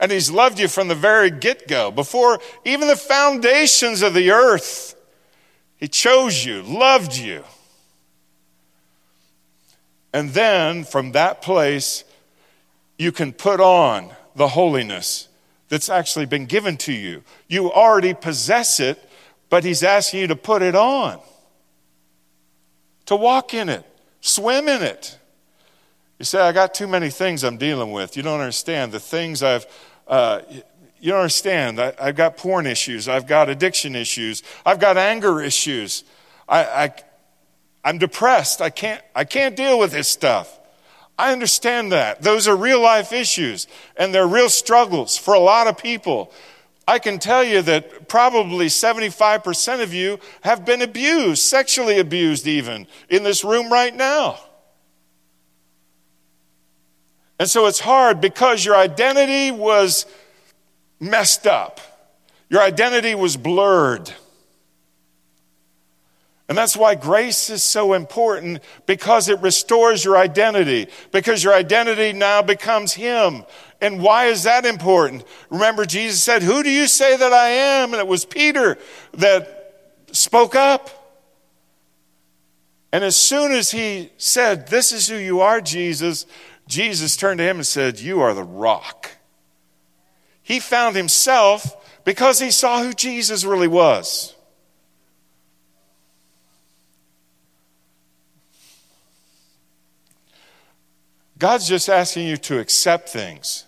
And 0.00 0.12
He's 0.12 0.30
loved 0.30 0.58
you 0.58 0.68
from 0.68 0.88
the 0.88 0.94
very 0.94 1.30
get 1.30 1.66
go, 1.66 1.90
before 1.90 2.38
even 2.64 2.88
the 2.88 2.96
foundations 2.96 4.02
of 4.02 4.14
the 4.14 4.30
earth. 4.30 4.94
He 5.76 5.88
chose 5.88 6.44
you, 6.44 6.62
loved 6.62 7.16
you. 7.16 7.44
And 10.12 10.30
then 10.30 10.84
from 10.84 11.12
that 11.12 11.42
place, 11.42 12.04
you 12.98 13.12
can 13.12 13.32
put 13.32 13.60
on 13.60 14.10
the 14.34 14.48
holiness 14.48 15.28
that's 15.68 15.88
actually 15.88 16.26
been 16.26 16.46
given 16.46 16.76
to 16.78 16.92
you. 16.92 17.22
You 17.46 17.70
already 17.70 18.14
possess 18.14 18.80
it, 18.80 19.02
but 19.50 19.64
He's 19.64 19.82
asking 19.82 20.20
you 20.20 20.26
to 20.28 20.36
put 20.36 20.62
it 20.62 20.74
on, 20.74 21.20
to 23.06 23.16
walk 23.16 23.54
in 23.54 23.68
it, 23.68 23.84
swim 24.20 24.68
in 24.68 24.82
it. 24.82 25.17
You 26.18 26.24
say, 26.24 26.40
I 26.40 26.52
got 26.52 26.74
too 26.74 26.88
many 26.88 27.10
things 27.10 27.44
I'm 27.44 27.58
dealing 27.58 27.92
with. 27.92 28.16
You 28.16 28.22
don't 28.22 28.40
understand. 28.40 28.90
The 28.90 29.00
things 29.00 29.42
I've, 29.42 29.66
uh, 30.08 30.40
you 31.00 31.12
don't 31.12 31.20
understand. 31.20 31.80
I, 31.80 31.92
have 31.98 32.16
got 32.16 32.36
porn 32.36 32.66
issues. 32.66 33.08
I've 33.08 33.26
got 33.26 33.48
addiction 33.48 33.94
issues. 33.94 34.42
I've 34.66 34.80
got 34.80 34.96
anger 34.96 35.40
issues. 35.40 36.02
I, 36.48 36.64
I, 36.64 36.94
I'm 37.84 37.98
depressed. 37.98 38.60
I 38.60 38.70
can't, 38.70 39.00
I 39.14 39.24
can't 39.24 39.54
deal 39.54 39.78
with 39.78 39.92
this 39.92 40.08
stuff. 40.08 40.58
I 41.16 41.32
understand 41.32 41.92
that. 41.92 42.22
Those 42.22 42.48
are 42.48 42.56
real 42.56 42.80
life 42.80 43.12
issues 43.12 43.66
and 43.96 44.12
they're 44.12 44.26
real 44.26 44.48
struggles 44.48 45.16
for 45.16 45.34
a 45.34 45.40
lot 45.40 45.68
of 45.68 45.78
people. 45.78 46.32
I 46.86 46.98
can 46.98 47.18
tell 47.18 47.44
you 47.44 47.60
that 47.62 48.08
probably 48.08 48.66
75% 48.66 49.82
of 49.82 49.92
you 49.92 50.18
have 50.40 50.64
been 50.64 50.80
abused, 50.80 51.42
sexually 51.42 51.98
abused 51.98 52.46
even, 52.46 52.86
in 53.08 53.24
this 53.24 53.44
room 53.44 53.70
right 53.70 53.94
now. 53.94 54.38
And 57.38 57.48
so 57.48 57.66
it's 57.66 57.80
hard 57.80 58.20
because 58.20 58.64
your 58.64 58.76
identity 58.76 59.50
was 59.50 60.06
messed 61.00 61.46
up. 61.46 61.80
Your 62.48 62.62
identity 62.62 63.14
was 63.14 63.36
blurred. 63.36 64.12
And 66.48 66.56
that's 66.56 66.76
why 66.76 66.94
grace 66.94 67.50
is 67.50 67.62
so 67.62 67.92
important 67.92 68.62
because 68.86 69.28
it 69.28 69.38
restores 69.40 70.02
your 70.02 70.16
identity, 70.16 70.88
because 71.12 71.44
your 71.44 71.52
identity 71.52 72.14
now 72.14 72.40
becomes 72.40 72.94
Him. 72.94 73.44
And 73.82 74.02
why 74.02 74.26
is 74.26 74.44
that 74.44 74.64
important? 74.64 75.24
Remember, 75.50 75.84
Jesus 75.84 76.22
said, 76.22 76.42
Who 76.42 76.62
do 76.62 76.70
you 76.70 76.86
say 76.86 77.16
that 77.18 77.32
I 77.34 77.48
am? 77.48 77.92
And 77.92 78.00
it 78.00 78.06
was 78.06 78.24
Peter 78.24 78.78
that 79.12 79.74
spoke 80.10 80.54
up. 80.54 80.90
And 82.92 83.04
as 83.04 83.16
soon 83.16 83.52
as 83.52 83.70
he 83.70 84.10
said, 84.16 84.68
This 84.68 84.90
is 84.90 85.06
who 85.06 85.16
you 85.16 85.40
are, 85.42 85.60
Jesus, 85.60 86.24
Jesus 86.68 87.16
turned 87.16 87.38
to 87.38 87.44
him 87.44 87.56
and 87.56 87.66
said, 87.66 87.98
You 87.98 88.20
are 88.20 88.34
the 88.34 88.44
rock. 88.44 89.12
He 90.42 90.60
found 90.60 90.96
himself 90.96 91.76
because 92.04 92.38
he 92.38 92.50
saw 92.50 92.82
who 92.82 92.92
Jesus 92.92 93.44
really 93.44 93.68
was. 93.68 94.34
God's 101.38 101.68
just 101.68 101.88
asking 101.88 102.26
you 102.26 102.36
to 102.36 102.58
accept 102.58 103.08
things. 103.08 103.64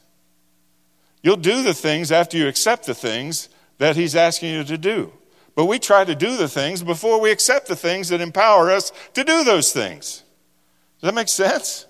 You'll 1.22 1.36
do 1.36 1.62
the 1.62 1.74
things 1.74 2.10
after 2.10 2.36
you 2.36 2.48
accept 2.48 2.86
the 2.86 2.94
things 2.94 3.48
that 3.78 3.96
He's 3.96 4.16
asking 4.16 4.52
you 4.52 4.64
to 4.64 4.78
do. 4.78 5.12
But 5.54 5.66
we 5.66 5.78
try 5.78 6.04
to 6.04 6.14
do 6.14 6.36
the 6.36 6.48
things 6.48 6.82
before 6.82 7.20
we 7.20 7.30
accept 7.30 7.68
the 7.68 7.76
things 7.76 8.08
that 8.08 8.20
empower 8.20 8.70
us 8.70 8.92
to 9.14 9.24
do 9.24 9.44
those 9.44 9.72
things. 9.72 10.24
Does 11.00 11.08
that 11.08 11.14
make 11.14 11.28
sense? 11.28 11.86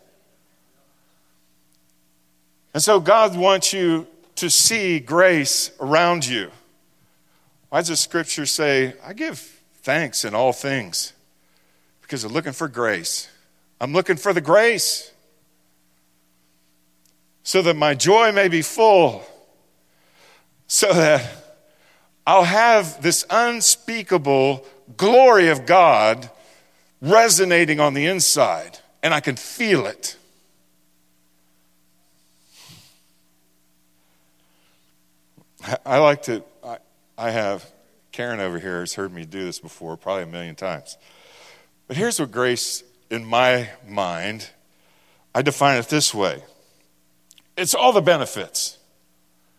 And 2.73 2.83
so 2.83 3.01
God 3.01 3.37
wants 3.37 3.73
you 3.73 4.07
to 4.37 4.49
see 4.49 5.01
grace 5.01 5.71
around 5.81 6.27
you. 6.27 6.51
Why 7.69 7.81
does 7.81 7.89
the 7.89 7.97
scripture 7.97 8.47
say, 8.47 8.95
I 9.05 9.13
give 9.13 9.39
thanks 9.83 10.25
in 10.25 10.35
all 10.35 10.53
things? 10.53 11.13
Because 12.03 12.25
I'm 12.25 12.33
looking 12.33 12.53
for 12.53 12.69
grace. 12.69 13.29
I'm 13.81 13.93
looking 13.93 14.17
for 14.17 14.33
the 14.33 14.41
grace 14.41 15.13
so 17.43 17.63
that 17.63 17.75
my 17.75 17.95
joy 17.95 18.33
may 18.33 18.49
be 18.49 18.63
full, 18.63 19.25
so 20.67 20.93
that 20.93 21.29
I'll 22.27 22.45
have 22.45 23.03
this 23.03 23.25
unspeakable 23.31 24.65
glory 24.97 25.49
of 25.49 25.67
God 25.67 26.31
resonating 27.01 27.81
on 27.81 27.95
the 27.95 28.07
inside, 28.07 28.79
and 29.03 29.15
I 29.15 29.21
can 29.21 29.37
feel 29.37 29.87
it. 29.87 30.17
I 35.85 35.99
like 35.99 36.23
to, 36.23 36.42
I, 36.64 36.79
I 37.18 37.31
have, 37.31 37.64
Karen 38.12 38.40
over 38.40 38.59
here 38.59 38.81
has 38.81 38.94
heard 38.94 39.12
me 39.12 39.25
do 39.25 39.44
this 39.44 39.59
before, 39.59 39.96
probably 39.96 40.25
a 40.25 40.27
million 40.27 40.55
times. 40.55 40.96
But 41.87 41.96
here's 41.96 42.18
what 42.20 42.31
grace, 42.31 42.83
in 43.11 43.25
my 43.25 43.68
mind, 43.87 44.49
I 45.35 45.42
define 45.42 45.79
it 45.79 45.88
this 45.88 46.14
way 46.14 46.42
it's 47.57 47.75
all 47.75 47.92
the 47.92 48.01
benefits 48.01 48.79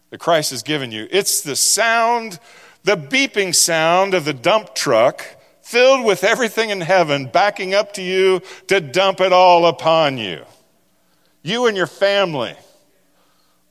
that 0.09 0.19
Christ 0.19 0.51
has 0.51 0.63
given 0.63 0.91
you. 0.91 1.07
It's 1.11 1.41
the 1.41 1.55
sound, 1.55 2.39
the 2.83 2.97
beeping 2.97 3.53
sound 3.53 4.13
of 4.13 4.25
the 4.25 4.33
dump 4.33 4.73
truck 4.73 5.25
filled 5.61 6.05
with 6.05 6.23
everything 6.23 6.69
in 6.69 6.81
heaven 6.81 7.27
backing 7.27 7.73
up 7.73 7.93
to 7.93 8.01
you 8.01 8.41
to 8.67 8.81
dump 8.81 9.21
it 9.21 9.31
all 9.31 9.67
upon 9.67 10.17
you. 10.17 10.43
You 11.43 11.67
and 11.67 11.77
your 11.77 11.87
family, 11.87 12.55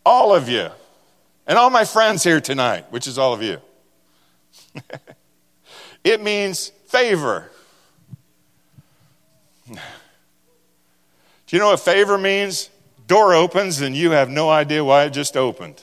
all 0.05 0.35
of 0.35 0.49
you, 0.49 0.71
and 1.51 1.59
all 1.59 1.69
my 1.69 1.85
friends 1.85 2.23
here 2.23 2.41
tonight, 2.41 2.87
which 2.93 3.09
is 3.09 3.19
all 3.19 3.35
of 3.35 3.43
you. 3.43 3.59
it 6.05 6.23
means 6.23 6.69
favor. 6.87 7.51
Do 9.67 9.77
you 11.49 11.59
know 11.59 11.71
what 11.71 11.81
favor 11.81 12.17
means? 12.17 12.71
Door 13.09 13.35
opens 13.35 13.81
and 13.81 13.97
you 13.97 14.13
have 14.13 14.31
no 14.31 14.49
idea 14.49 14.85
why 14.85 15.07
it 15.07 15.11
just 15.11 15.37
opened. 15.37 15.83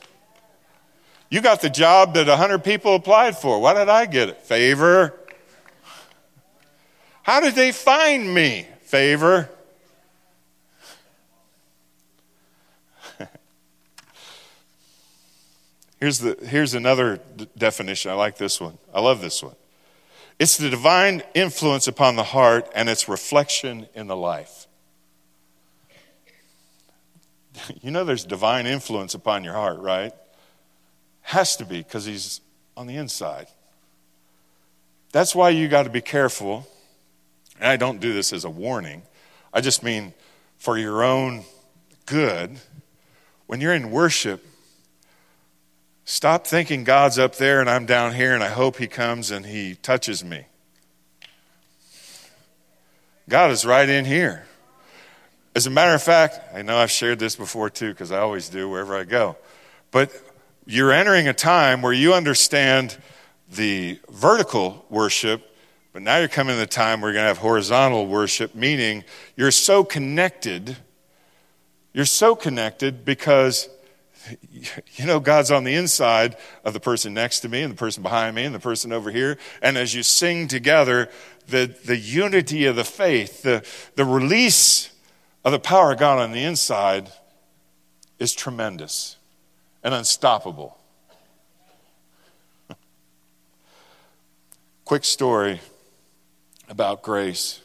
You 1.29 1.41
got 1.41 1.59
the 1.59 1.69
job 1.69 2.13
that 2.13 2.27
100 2.27 2.63
people 2.63 2.95
applied 2.95 3.37
for. 3.37 3.59
Why 3.59 3.73
did 3.73 3.89
I 3.89 4.05
get 4.05 4.29
it? 4.29 4.37
Favor. 4.43 5.19
How 7.23 7.41
did 7.41 7.55
they 7.55 7.73
find 7.73 8.33
me? 8.33 8.65
Favor. 8.83 9.49
Here's, 15.99 16.19
the, 16.19 16.37
here's 16.45 16.73
another 16.73 17.19
d- 17.35 17.47
definition. 17.57 18.11
I 18.11 18.15
like 18.15 18.37
this 18.37 18.61
one. 18.61 18.77
I 18.93 19.01
love 19.01 19.21
this 19.21 19.43
one. 19.43 19.55
It's 20.39 20.57
the 20.57 20.69
divine 20.69 21.23
influence 21.33 21.87
upon 21.87 22.15
the 22.15 22.23
heart 22.23 22.69
and 22.75 22.89
its 22.89 23.09
reflection 23.09 23.87
in 23.93 24.07
the 24.07 24.15
life. 24.15 24.67
You 27.81 27.89
know, 27.89 28.03
there's 28.03 28.23
divine 28.23 28.67
influence 28.67 29.15
upon 29.15 29.43
your 29.43 29.53
heart, 29.53 29.79
right? 29.79 30.13
Has 31.21 31.55
to 31.57 31.65
be 31.65 31.79
because 31.79 32.05
he's 32.05 32.39
on 32.75 32.85
the 32.85 32.95
inside. 32.95 33.47
That's 35.11 35.33
why 35.33 35.49
you 35.49 35.67
got 35.67 35.83
to 35.83 35.89
be 35.89 36.01
careful. 36.01 36.67
And 37.59 37.67
I 37.67 37.75
don't 37.75 37.99
do 37.99 38.13
this 38.13 38.31
as 38.31 38.45
a 38.45 38.49
warning, 38.49 39.01
I 39.51 39.61
just 39.61 39.81
mean 39.81 40.13
for 40.59 40.77
your 40.77 41.03
own 41.03 41.45
good. 42.05 42.59
When 43.47 43.59
you're 43.59 43.73
in 43.73 43.89
worship, 43.89 44.45
stop 46.07 46.47
thinking 46.47 46.85
God's 46.85 47.19
up 47.19 47.35
there 47.35 47.59
and 47.59 47.69
I'm 47.69 47.85
down 47.85 48.13
here 48.13 48.33
and 48.33 48.41
I 48.41 48.47
hope 48.47 48.77
he 48.77 48.87
comes 48.87 49.29
and 49.29 49.45
he 49.45 49.75
touches 49.75 50.23
me. 50.23 50.45
God 53.27 53.51
is 53.51 53.65
right 53.65 53.87
in 53.87 54.05
here. 54.05 54.45
As 55.53 55.67
a 55.67 55.69
matter 55.69 55.93
of 55.93 56.01
fact, 56.01 56.39
I 56.55 56.61
know 56.61 56.77
I've 56.77 56.91
shared 56.91 57.19
this 57.19 57.35
before 57.35 57.69
too, 57.69 57.89
because 57.89 58.13
I 58.13 58.19
always 58.19 58.47
do 58.47 58.69
wherever 58.69 58.95
I 58.95 59.03
go. 59.03 59.35
But 59.91 60.11
you're 60.65 60.93
entering 60.93 61.27
a 61.27 61.33
time 61.33 61.81
where 61.81 61.91
you 61.91 62.13
understand 62.13 62.97
the 63.51 63.99
vertical 64.09 64.85
worship, 64.89 65.57
but 65.91 66.03
now 66.03 66.19
you're 66.19 66.29
coming 66.29 66.55
to 66.55 66.59
the 66.59 66.67
time 66.67 67.01
where 67.01 67.09
you're 67.09 67.15
going 67.15 67.25
to 67.25 67.27
have 67.27 67.39
horizontal 67.39 68.07
worship, 68.07 68.55
meaning 68.55 69.03
you're 69.35 69.51
so 69.51 69.83
connected. 69.83 70.77
You're 71.91 72.05
so 72.05 72.33
connected 72.33 73.03
because 73.03 73.67
you 74.51 75.05
know 75.05 75.19
God's 75.19 75.51
on 75.51 75.63
the 75.63 75.75
inside 75.75 76.35
of 76.63 76.73
the 76.73 76.79
person 76.79 77.13
next 77.13 77.41
to 77.41 77.49
me 77.49 77.61
and 77.61 77.71
the 77.71 77.77
person 77.77 78.03
behind 78.03 78.35
me 78.35 78.43
and 78.43 78.53
the 78.53 78.59
person 78.59 78.91
over 78.91 79.11
here. 79.11 79.37
And 79.61 79.77
as 79.77 79.93
you 79.93 80.03
sing 80.03 80.47
together, 80.47 81.09
the, 81.47 81.73
the 81.85 81.97
unity 81.97 82.65
of 82.65 82.75
the 82.75 82.83
faith, 82.83 83.43
the, 83.43 83.65
the 83.95 84.05
release 84.05 84.91
of 85.45 85.51
the 85.51 85.59
power 85.59 85.93
of 85.93 85.99
God 85.99 86.19
on 86.19 86.31
the 86.31 86.43
inside 86.43 87.09
is 88.19 88.33
tremendous 88.33 89.17
and 89.83 89.93
unstoppable. 89.93 90.77
Quick 94.85 95.05
story 95.05 95.61
about 96.69 97.01
grace. 97.01 97.61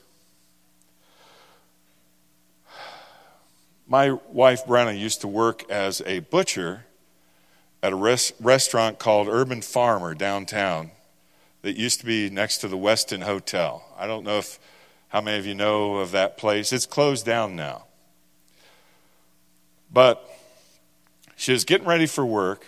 My 3.93 4.13
wife, 4.31 4.65
Brenna, 4.65 4.99
used 4.99 5.21
to 5.21 5.29
work 5.29 5.71
as 5.71 6.01
a 6.07 6.21
butcher 6.21 6.87
at 7.83 7.93
a 7.93 7.95
res- 7.95 8.33
restaurant 8.41 8.99
called 8.99 9.29
Urban 9.29 9.61
Farmer 9.61 10.15
downtown 10.15 10.93
that 11.61 11.77
used 11.77 12.01
to 12.01 12.07
be 12.07 12.31
next 12.31 12.63
to 12.63 12.69
the 12.69 12.79
Westin 12.79 13.23
Hotel. 13.23 13.85
I 13.99 14.07
don't 14.07 14.25
know 14.25 14.39
if 14.39 14.59
how 15.09 15.21
many 15.21 15.39
of 15.39 15.45
you 15.45 15.55
know 15.55 15.97
of 15.97 16.11
that 16.13 16.39
place? 16.39 16.73
It's 16.73 16.87
closed 16.87 17.27
down 17.27 17.55
now. 17.55 17.85
But 19.93 20.27
she 21.37 21.53
was 21.53 21.67
getting 21.67 21.87
ready 21.87 22.07
for 22.07 22.25
work, 22.25 22.65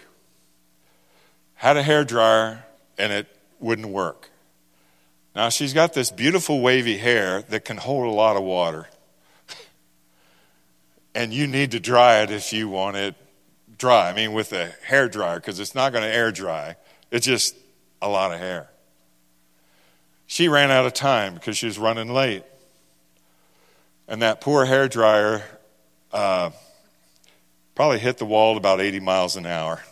had 1.55 1.79
a 1.79 1.83
hair 1.83 2.05
dryer, 2.05 2.67
and 2.99 3.15
it 3.15 3.35
wouldn't 3.61 3.89
work. 3.89 4.29
Now 5.35 5.49
she's 5.49 5.73
got 5.73 5.95
this 5.95 6.11
beautiful 6.11 6.61
wavy 6.61 6.99
hair 6.99 7.41
that 7.49 7.65
can 7.65 7.79
hold 7.79 8.05
a 8.05 8.11
lot 8.11 8.37
of 8.37 8.43
water. 8.43 8.89
And 11.15 11.33
you 11.33 11.47
need 11.47 11.71
to 11.73 11.81
dry 11.81 12.23
it 12.23 12.31
if 12.31 12.53
you 12.53 12.69
want 12.69 12.97
it 12.97 13.15
dry. 13.79 14.11
I 14.11 14.15
mean, 14.15 14.33
with 14.33 14.53
a 14.53 14.73
hair 14.85 15.09
dryer, 15.09 15.37
because 15.37 15.61
it's 15.61 15.75
not 15.75 15.93
going 15.93 16.05
to 16.05 16.13
air 16.13 16.33
dry. 16.33 16.77
It's 17.11 17.27
just 17.27 17.57
a 18.03 18.09
lot 18.09 18.33
of 18.33 18.39
hair. 18.39 18.69
She 20.27 20.49
ran 20.49 20.71
out 20.71 20.87
of 20.87 20.95
time 20.95 21.35
because 21.35 21.57
she 21.57 21.67
was 21.67 21.79
running 21.79 22.13
late. 22.13 22.45
And 24.09 24.23
that 24.23 24.41
poor 24.41 24.65
hair 24.65 24.89
dryer 24.89 25.43
uh, 26.13 26.51
probably 27.75 27.99
hit 27.99 28.19
the 28.19 28.27
wall 28.27 28.53
at 28.53 28.59
about 28.59 28.81
80 28.81 29.01
miles 29.01 29.37
an 29.37 29.47
hour. 29.47 29.83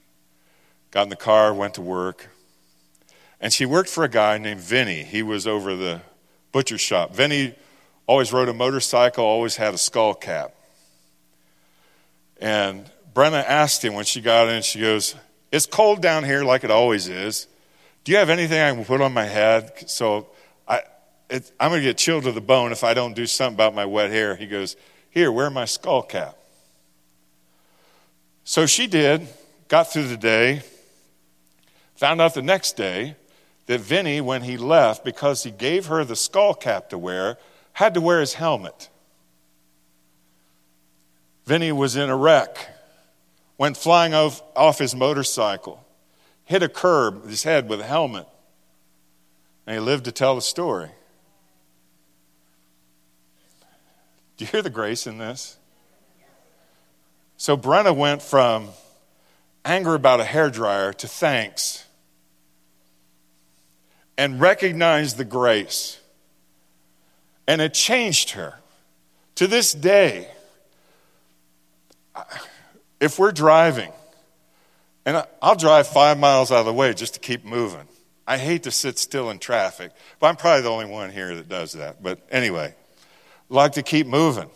Got 0.90 1.04
in 1.04 1.08
the 1.08 1.16
car, 1.16 1.52
went 1.52 1.74
to 1.74 1.82
work. 1.82 2.28
And 3.40 3.52
she 3.52 3.66
worked 3.66 3.90
for 3.90 4.04
a 4.04 4.08
guy 4.08 4.38
named 4.38 4.60
Vinny. 4.60 5.02
He 5.04 5.22
was 5.22 5.46
over 5.46 5.76
the 5.76 6.00
butcher 6.52 6.78
shop. 6.78 7.14
Vinny 7.14 7.54
always 8.06 8.32
rode 8.32 8.48
a 8.48 8.54
motorcycle, 8.54 9.24
always 9.24 9.56
had 9.56 9.74
a 9.74 9.78
skull 9.78 10.14
cap. 10.14 10.54
And 12.40 12.90
Brenna 13.14 13.42
asked 13.44 13.84
him 13.84 13.94
when 13.94 14.04
she 14.04 14.20
got 14.20 14.48
in, 14.48 14.62
she 14.62 14.80
goes, 14.80 15.14
It's 15.50 15.66
cold 15.66 16.02
down 16.02 16.24
here 16.24 16.44
like 16.44 16.64
it 16.64 16.70
always 16.70 17.08
is. 17.08 17.46
Do 18.04 18.12
you 18.12 18.18
have 18.18 18.30
anything 18.30 18.60
I 18.60 18.72
can 18.72 18.84
put 18.84 19.00
on 19.00 19.12
my 19.12 19.24
head? 19.24 19.88
So 19.88 20.28
I, 20.68 20.82
it, 21.28 21.50
I'm 21.58 21.70
going 21.70 21.80
to 21.80 21.88
get 21.88 21.96
chilled 21.96 22.24
to 22.24 22.32
the 22.32 22.40
bone 22.40 22.72
if 22.72 22.84
I 22.84 22.94
don't 22.94 23.14
do 23.14 23.26
something 23.26 23.54
about 23.54 23.74
my 23.74 23.84
wet 23.84 24.10
hair. 24.10 24.36
He 24.36 24.46
goes, 24.46 24.76
Here, 25.10 25.32
wear 25.32 25.50
my 25.50 25.64
skull 25.64 26.02
cap. 26.02 26.36
So 28.44 28.66
she 28.66 28.86
did, 28.86 29.26
got 29.66 29.92
through 29.92 30.06
the 30.06 30.16
day, 30.16 30.62
found 31.96 32.20
out 32.20 32.34
the 32.34 32.42
next 32.42 32.76
day 32.76 33.16
that 33.66 33.80
Vinny, 33.80 34.20
when 34.20 34.42
he 34.42 34.56
left, 34.56 35.04
because 35.04 35.42
he 35.42 35.50
gave 35.50 35.86
her 35.86 36.04
the 36.04 36.14
skull 36.14 36.54
cap 36.54 36.90
to 36.90 36.98
wear, 36.98 37.38
had 37.76 37.94
to 37.94 38.00
wear 38.00 38.20
his 38.20 38.34
helmet. 38.34 38.90
Vinny 41.46 41.72
was 41.72 41.96
in 41.96 42.10
a 42.10 42.16
wreck, 42.16 42.70
went 43.56 43.76
flying 43.76 44.12
off, 44.12 44.42
off 44.54 44.78
his 44.78 44.94
motorcycle 44.94 45.86
hit 46.46 46.62
a 46.62 46.68
curb, 46.68 47.22
with 47.22 47.30
his 47.30 47.42
head 47.42 47.68
with 47.68 47.80
a 47.80 47.84
helmet, 47.84 48.26
and 49.66 49.74
he 49.74 49.80
lived 49.80 50.06
to 50.06 50.12
tell 50.12 50.34
the 50.36 50.40
story. 50.40 50.88
Do 54.36 54.44
you 54.44 54.50
hear 54.50 54.62
the 54.62 54.70
grace 54.70 55.06
in 55.06 55.18
this? 55.18 55.58
So 57.36 57.56
Brenna 57.56 57.94
went 57.94 58.22
from 58.22 58.68
anger 59.64 59.94
about 59.94 60.20
a 60.20 60.24
hair 60.24 60.50
dryer 60.50 60.92
to 60.94 61.08
thanks 61.08 61.84
and 64.16 64.40
recognized 64.40 65.16
the 65.18 65.24
grace. 65.24 66.00
And 67.46 67.60
it 67.60 67.74
changed 67.74 68.30
her. 68.30 68.54
To 69.36 69.46
this 69.46 69.72
day, 69.72 70.28
if 73.00 73.18
we're 73.18 73.32
driving 73.32 73.92
and 75.06 75.24
I'll 75.40 75.54
drive 75.54 75.86
five 75.86 76.18
miles 76.18 76.50
out 76.50 76.58
of 76.58 76.66
the 76.66 76.72
way 76.72 76.92
just 76.92 77.14
to 77.14 77.20
keep 77.20 77.44
moving. 77.44 77.86
I 78.26 78.38
hate 78.38 78.64
to 78.64 78.72
sit 78.72 78.98
still 78.98 79.30
in 79.30 79.38
traffic, 79.38 79.92
but 80.18 80.26
I'm 80.26 80.36
probably 80.36 80.62
the 80.62 80.70
only 80.70 80.86
one 80.86 81.12
here 81.12 81.32
that 81.36 81.48
does 81.48 81.72
that. 81.74 82.02
But 82.02 82.18
anyway, 82.28 82.74
like 83.48 83.72
to 83.72 83.84
keep 83.84 84.08
moving. 84.08 84.50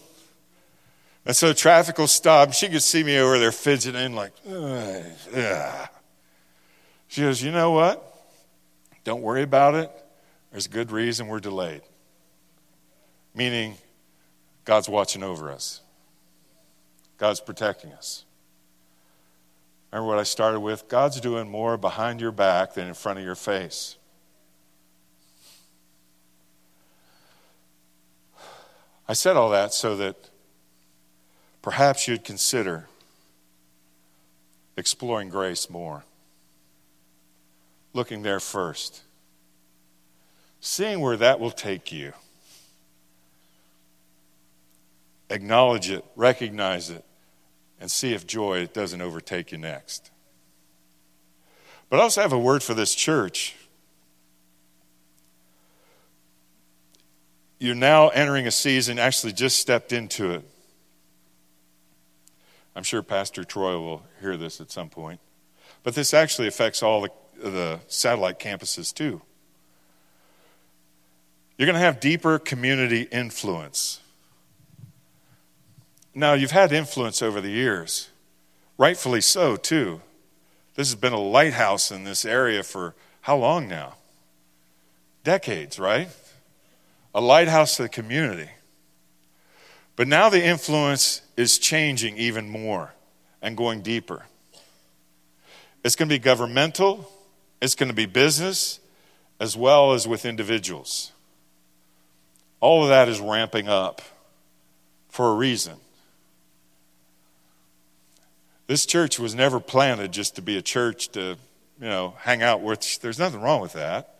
And 1.25 1.37
so 1.37 1.53
traffic 1.53 1.99
will 1.99 2.09
stop. 2.09 2.53
She 2.53 2.69
could 2.69 2.83
see 2.83 3.05
me 3.05 3.19
over 3.19 3.39
there 3.39 3.53
fidgeting, 3.53 4.17
like, 4.17 4.33
Ugh. 4.51 5.89
she 7.07 7.21
goes, 7.21 7.41
You 7.41 7.53
know 7.53 7.71
what? 7.71 8.05
Don't 9.05 9.23
worry 9.23 9.43
about 9.43 9.77
it. 9.77 9.91
There's 10.51 10.67
a 10.67 10.71
good 10.71 10.91
reason 10.91 11.29
we're 11.29 11.39
delayed. 11.39 11.83
Meaning, 13.35 13.77
God's 14.65 14.89
watching 14.89 15.23
over 15.23 15.51
us, 15.51 15.81
God's 17.19 17.41
protecting 17.41 17.93
us. 17.93 18.25
Remember 19.93 20.09
what 20.09 20.19
I 20.19 20.23
started 20.23 20.61
with? 20.61 20.89
God's 20.89 21.21
doing 21.21 21.51
more 21.51 21.77
behind 21.77 22.21
your 22.21 22.33
back 22.33 22.75
than 22.75 22.87
in 22.87 22.95
front 22.95 23.19
of 23.19 23.25
your 23.25 23.35
face. 23.35 23.97
I 29.09 29.13
said 29.13 29.37
all 29.37 29.51
that 29.51 29.75
so 29.75 29.97
that 29.97 30.31
perhaps 31.63 32.07
you'd 32.07 32.23
consider 32.23 32.87
exploring 34.77 35.29
grace 35.29 35.69
more, 35.69 36.05
looking 37.93 38.23
there 38.23 38.39
first, 38.39 39.03
seeing 40.61 41.01
where 41.01 41.17
that 41.17 41.41
will 41.41 41.51
take 41.51 41.91
you. 41.91 42.13
Acknowledge 45.31 45.91
it, 45.91 46.05
recognize 46.17 46.91
it, 46.91 47.05
and 47.81 47.91
see 47.91 48.13
if 48.13 48.27
joy 48.27 48.67
doesn't 48.67 49.01
overtake 49.01 49.53
you 49.53 49.59
next. 49.59 50.11
But 51.89 52.01
I 52.01 52.03
also 52.03 52.21
have 52.21 52.33
a 52.33 52.39
word 52.39 52.63
for 52.63 52.75
this 52.75 52.95
church. 52.95 53.57
You're 57.59 57.75
now 57.75 58.09
entering 58.09 58.47
a 58.47 58.51
season, 58.51 58.99
actually 58.99 59.33
just 59.33 59.59
stepped 59.59 59.93
into 59.93 60.33
it. 60.33 60.45
I'm 62.75 62.83
sure 62.83 63.03
Pastor 63.03 63.45
Troy 63.45 63.79
will 63.79 64.03
hear 64.21 64.37
this 64.37 64.61
at 64.61 64.71
some 64.71 64.89
point. 64.89 65.21
But 65.83 65.95
this 65.95 66.13
actually 66.13 66.49
affects 66.49 66.83
all 66.83 67.03
the, 67.03 67.11
the 67.37 67.81
satellite 67.87 68.39
campuses 68.39 68.93
too. 68.93 69.23
You're 71.57 71.67
going 71.67 71.75
to 71.75 71.81
have 71.81 72.01
deeper 72.01 72.39
community 72.39 73.03
influence. 73.03 74.01
Now, 76.15 76.35
you've 76.35 76.51
had 76.51 76.73
influence 76.73 77.23
over 77.23 77.41
the 77.41 77.51
years, 77.51 78.11
rightfully 78.77 79.21
so, 79.21 79.57
too. 79.57 80.01
This 80.75 80.89
has 80.89 80.99
been 80.99 81.13
a 81.13 81.21
lighthouse 81.21 81.91
in 81.91 82.05
this 82.05 82.25
area 82.25 82.63
for 82.63 82.95
how 83.23 83.37
long 83.37 83.69
now? 83.69 83.95
Decades, 85.25 85.79
right? 85.79 86.09
A 87.15 87.21
lighthouse 87.21 87.77
to 87.77 87.83
the 87.83 87.89
community. 87.89 88.51
But 89.97 90.09
now 90.09 90.31
the 90.31 90.43
influence 90.43 91.21
is 91.37 91.59
changing 91.59 92.17
even 92.17 92.49
more 92.49 92.95
and 93.43 93.57
going 93.57 93.83
deeper. 93.83 94.25
It's 95.85 95.95
going 95.95 96.09
to 96.09 96.15
be 96.15 96.19
governmental, 96.19 97.11
it's 97.61 97.75
going 97.75 97.89
to 97.89 97.95
be 97.95 98.07
business, 98.07 98.81
as 99.39 99.57
well 99.57 99.93
as 99.93 100.09
with 100.09 100.25
individuals. 100.25 101.13
All 102.61 102.83
of 102.83 102.91
that 102.91 103.09
is 103.09 103.21
ramping 103.21 103.69
up 103.69 104.03
for 105.09 105.31
a 105.31 105.35
reason. 105.35 105.77
This 108.71 108.87
church 108.87 109.19
was 109.19 109.35
never 109.35 109.59
planted 109.59 110.13
just 110.13 110.37
to 110.37 110.43
be 110.43 110.57
a 110.57 110.63
church 110.63 111.09
to, 111.09 111.37
you 111.81 111.89
know, 111.89 112.15
hang 112.21 112.41
out 112.41 112.61
with. 112.61 113.01
There's 113.01 113.19
nothing 113.19 113.41
wrong 113.41 113.61
with 113.61 113.73
that. 113.73 114.15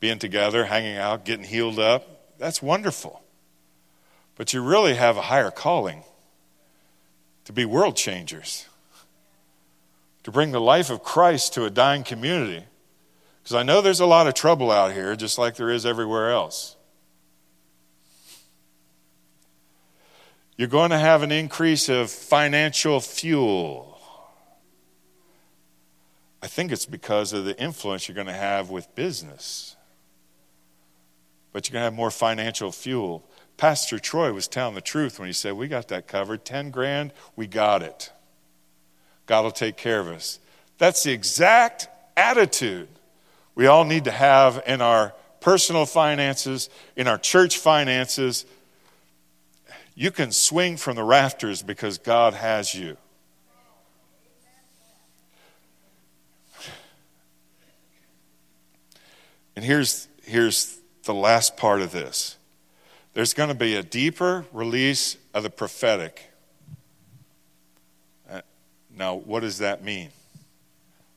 Being 0.00 0.18
together, 0.18 0.64
hanging 0.64 0.96
out, 0.96 1.26
getting 1.26 1.44
healed 1.44 1.78
up, 1.78 2.38
that's 2.38 2.62
wonderful. 2.62 3.22
But 4.34 4.54
you 4.54 4.62
really 4.62 4.94
have 4.94 5.18
a 5.18 5.20
higher 5.20 5.50
calling 5.50 6.04
to 7.44 7.52
be 7.52 7.66
world 7.66 7.96
changers, 7.96 8.66
to 10.22 10.30
bring 10.30 10.52
the 10.52 10.58
life 10.58 10.88
of 10.88 11.02
Christ 11.02 11.52
to 11.52 11.66
a 11.66 11.70
dying 11.70 12.02
community. 12.02 12.64
Because 13.42 13.56
I 13.56 13.62
know 13.62 13.82
there's 13.82 14.00
a 14.00 14.06
lot 14.06 14.26
of 14.26 14.32
trouble 14.32 14.70
out 14.70 14.94
here, 14.94 15.14
just 15.16 15.36
like 15.36 15.56
there 15.56 15.68
is 15.68 15.84
everywhere 15.84 16.30
else. 16.30 16.75
You're 20.56 20.68
going 20.68 20.90
to 20.90 20.98
have 20.98 21.22
an 21.22 21.32
increase 21.32 21.88
of 21.88 22.10
financial 22.10 23.00
fuel. 23.00 23.98
I 26.42 26.46
think 26.46 26.72
it's 26.72 26.86
because 26.86 27.32
of 27.32 27.44
the 27.44 27.60
influence 27.60 28.08
you're 28.08 28.14
going 28.14 28.26
to 28.28 28.32
have 28.32 28.70
with 28.70 28.94
business. 28.94 29.76
But 31.52 31.68
you're 31.68 31.74
going 31.74 31.80
to 31.80 31.84
have 31.84 31.94
more 31.94 32.10
financial 32.10 32.72
fuel. 32.72 33.28
Pastor 33.56 33.98
Troy 33.98 34.32
was 34.32 34.48
telling 34.48 34.74
the 34.74 34.80
truth 34.80 35.18
when 35.18 35.26
he 35.26 35.32
said, 35.32 35.54
We 35.54 35.68
got 35.68 35.88
that 35.88 36.06
covered. 36.06 36.44
10 36.44 36.70
grand, 36.70 37.12
we 37.34 37.46
got 37.46 37.82
it. 37.82 38.12
God 39.26 39.42
will 39.42 39.50
take 39.50 39.76
care 39.76 40.00
of 40.00 40.08
us. 40.08 40.38
That's 40.78 41.02
the 41.02 41.12
exact 41.12 41.88
attitude 42.16 42.88
we 43.54 43.66
all 43.66 43.84
need 43.84 44.04
to 44.04 44.10
have 44.10 44.62
in 44.66 44.80
our 44.80 45.14
personal 45.40 45.86
finances, 45.86 46.68
in 46.96 47.08
our 47.08 47.18
church 47.18 47.58
finances, 47.58 48.44
you 49.96 50.10
can 50.10 50.30
swing 50.30 50.76
from 50.76 50.94
the 50.94 51.02
rafters 51.02 51.62
because 51.62 51.96
God 51.96 52.34
has 52.34 52.74
you. 52.74 52.98
And 59.56 59.64
here's, 59.64 60.06
here's 60.22 60.78
the 61.04 61.14
last 61.14 61.56
part 61.56 61.80
of 61.80 61.90
this 61.90 62.36
there's 63.14 63.32
going 63.32 63.48
to 63.48 63.54
be 63.54 63.74
a 63.74 63.82
deeper 63.82 64.44
release 64.52 65.16
of 65.32 65.42
the 65.42 65.48
prophetic. 65.48 66.30
Uh, 68.30 68.42
now, 68.94 69.14
what 69.14 69.40
does 69.40 69.58
that 69.58 69.82
mean? 69.82 70.10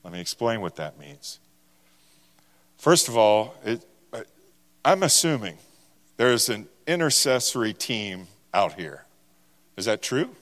Let 0.06 0.14
me 0.14 0.22
explain 0.22 0.62
what 0.62 0.78
that 0.78 0.98
means. 0.98 1.40
First 2.78 3.10
of 3.10 3.18
all, 3.18 3.56
it, 3.66 3.86
I'm 4.86 5.04
assuming 5.04 5.58
there's 6.16 6.48
an 6.48 6.70
intercessory 6.88 7.74
team 7.74 8.28
out 8.54 8.74
here. 8.74 9.06
Is 9.78 9.86
that 9.86 10.02
true? 10.02 10.36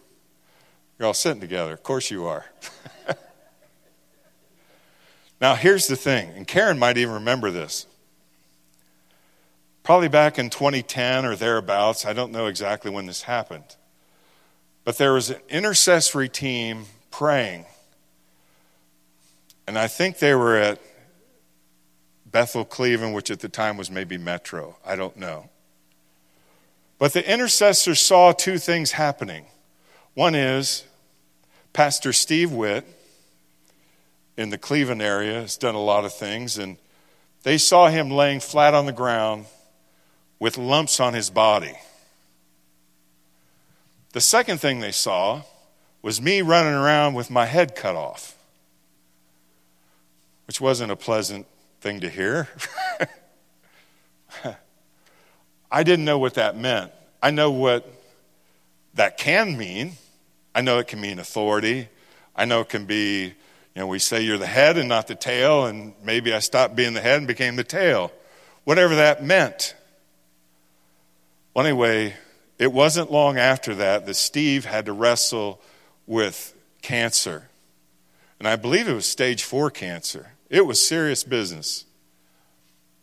You're 0.97 1.07
all 1.07 1.13
sitting 1.13 1.41
together. 1.41 1.73
Of 1.73 1.83
course 1.83 2.09
you 2.09 2.25
are. 2.25 2.45
now, 5.41 5.55
here's 5.55 5.87
the 5.87 5.95
thing, 5.95 6.31
and 6.35 6.47
Karen 6.47 6.79
might 6.79 6.97
even 6.97 7.15
remember 7.15 7.51
this. 7.51 7.85
Probably 9.83 10.09
back 10.09 10.37
in 10.37 10.49
2010 10.49 11.25
or 11.25 11.35
thereabouts, 11.35 12.05
I 12.05 12.13
don't 12.13 12.31
know 12.31 12.47
exactly 12.47 12.91
when 12.91 13.05
this 13.05 13.21
happened, 13.21 13.75
but 14.83 14.97
there 14.97 15.13
was 15.13 15.29
an 15.29 15.39
intercessory 15.49 16.27
team 16.27 16.85
praying. 17.11 17.65
And 19.65 19.77
I 19.77 19.87
think 19.87 20.19
they 20.19 20.33
were 20.33 20.57
at 20.57 20.81
Bethel 22.25 22.65
Cleveland, 22.65 23.13
which 23.13 23.31
at 23.31 23.39
the 23.39 23.49
time 23.49 23.77
was 23.77 23.89
maybe 23.89 24.17
Metro. 24.17 24.77
I 24.85 24.95
don't 24.95 25.15
know. 25.17 25.49
But 26.99 27.13
the 27.13 27.31
intercessor 27.31 27.95
saw 27.95 28.31
two 28.31 28.57
things 28.57 28.93
happening. 28.93 29.45
One 30.13 30.33
is 30.33 30.83
Pastor 31.73 32.11
Steve 32.11 32.51
Witt 32.51 32.85
in 34.35 34.49
the 34.49 34.57
Cleveland 34.57 35.01
area 35.01 35.41
has 35.41 35.57
done 35.57 35.75
a 35.75 35.81
lot 35.81 36.05
of 36.05 36.13
things, 36.13 36.57
and 36.57 36.77
they 37.43 37.57
saw 37.57 37.89
him 37.89 38.09
laying 38.09 38.39
flat 38.39 38.73
on 38.73 38.85
the 38.85 38.93
ground 38.93 39.45
with 40.39 40.57
lumps 40.57 40.99
on 40.99 41.13
his 41.13 41.29
body. 41.29 41.73
The 44.13 44.21
second 44.21 44.59
thing 44.59 44.79
they 44.79 44.91
saw 44.91 45.41
was 46.01 46.21
me 46.21 46.41
running 46.41 46.73
around 46.73 47.13
with 47.13 47.29
my 47.29 47.45
head 47.45 47.75
cut 47.75 47.95
off, 47.95 48.35
which 50.47 50.61
wasn't 50.61 50.91
a 50.91 50.95
pleasant 50.95 51.45
thing 51.81 51.99
to 51.99 52.09
hear. 52.09 52.47
I 55.71 55.83
didn't 55.83 56.05
know 56.05 56.17
what 56.17 56.35
that 56.35 56.57
meant. 56.57 56.91
I 57.21 57.31
know 57.31 57.51
what 57.51 57.91
that 58.93 59.17
can 59.17 59.57
mean. 59.57 59.93
I 60.55 60.61
know 60.61 60.79
it 60.79 60.87
can 60.87 61.01
mean 61.01 61.19
authority. 61.19 61.89
I 62.35 62.45
know 62.45 62.61
it 62.61 62.69
can 62.69 62.85
be, 62.85 63.25
you 63.25 63.33
know, 63.75 63.87
we 63.87 63.99
say 63.99 64.21
you're 64.21 64.37
the 64.37 64.47
head 64.47 64.77
and 64.77 64.87
not 64.87 65.07
the 65.07 65.15
tail, 65.15 65.65
and 65.65 65.93
maybe 66.03 66.33
I 66.33 66.39
stopped 66.39 66.75
being 66.75 66.93
the 66.93 67.01
head 67.01 67.17
and 67.17 67.27
became 67.27 67.55
the 67.55 67.63
tail. 67.63 68.11
Whatever 68.63 68.95
that 68.95 69.23
meant. 69.23 69.75
Well, 71.53 71.65
anyway, 71.65 72.15
it 72.59 72.71
wasn't 72.71 73.11
long 73.11 73.37
after 73.37 73.75
that 73.75 74.05
that 74.05 74.15
Steve 74.15 74.65
had 74.65 74.85
to 74.85 74.93
wrestle 74.93 75.61
with 76.05 76.55
cancer. 76.81 77.49
And 78.39 78.47
I 78.47 78.55
believe 78.55 78.87
it 78.87 78.93
was 78.93 79.05
stage 79.05 79.43
four 79.43 79.69
cancer. 79.69 80.31
It 80.49 80.65
was 80.65 80.85
serious 80.85 81.23
business. 81.23 81.85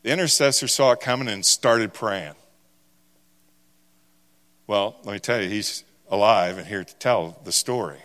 The 0.02 0.10
intercessor 0.10 0.68
saw 0.68 0.92
it 0.92 1.00
coming 1.00 1.28
and 1.28 1.44
started 1.44 1.92
praying. 1.92 2.34
Well, 4.66 4.96
let 5.04 5.12
me 5.12 5.18
tell 5.18 5.42
you, 5.42 5.48
he's 5.48 5.84
alive 6.08 6.58
and 6.58 6.66
here 6.66 6.84
to 6.84 6.94
tell 6.96 7.38
the 7.44 7.52
story. 7.52 7.98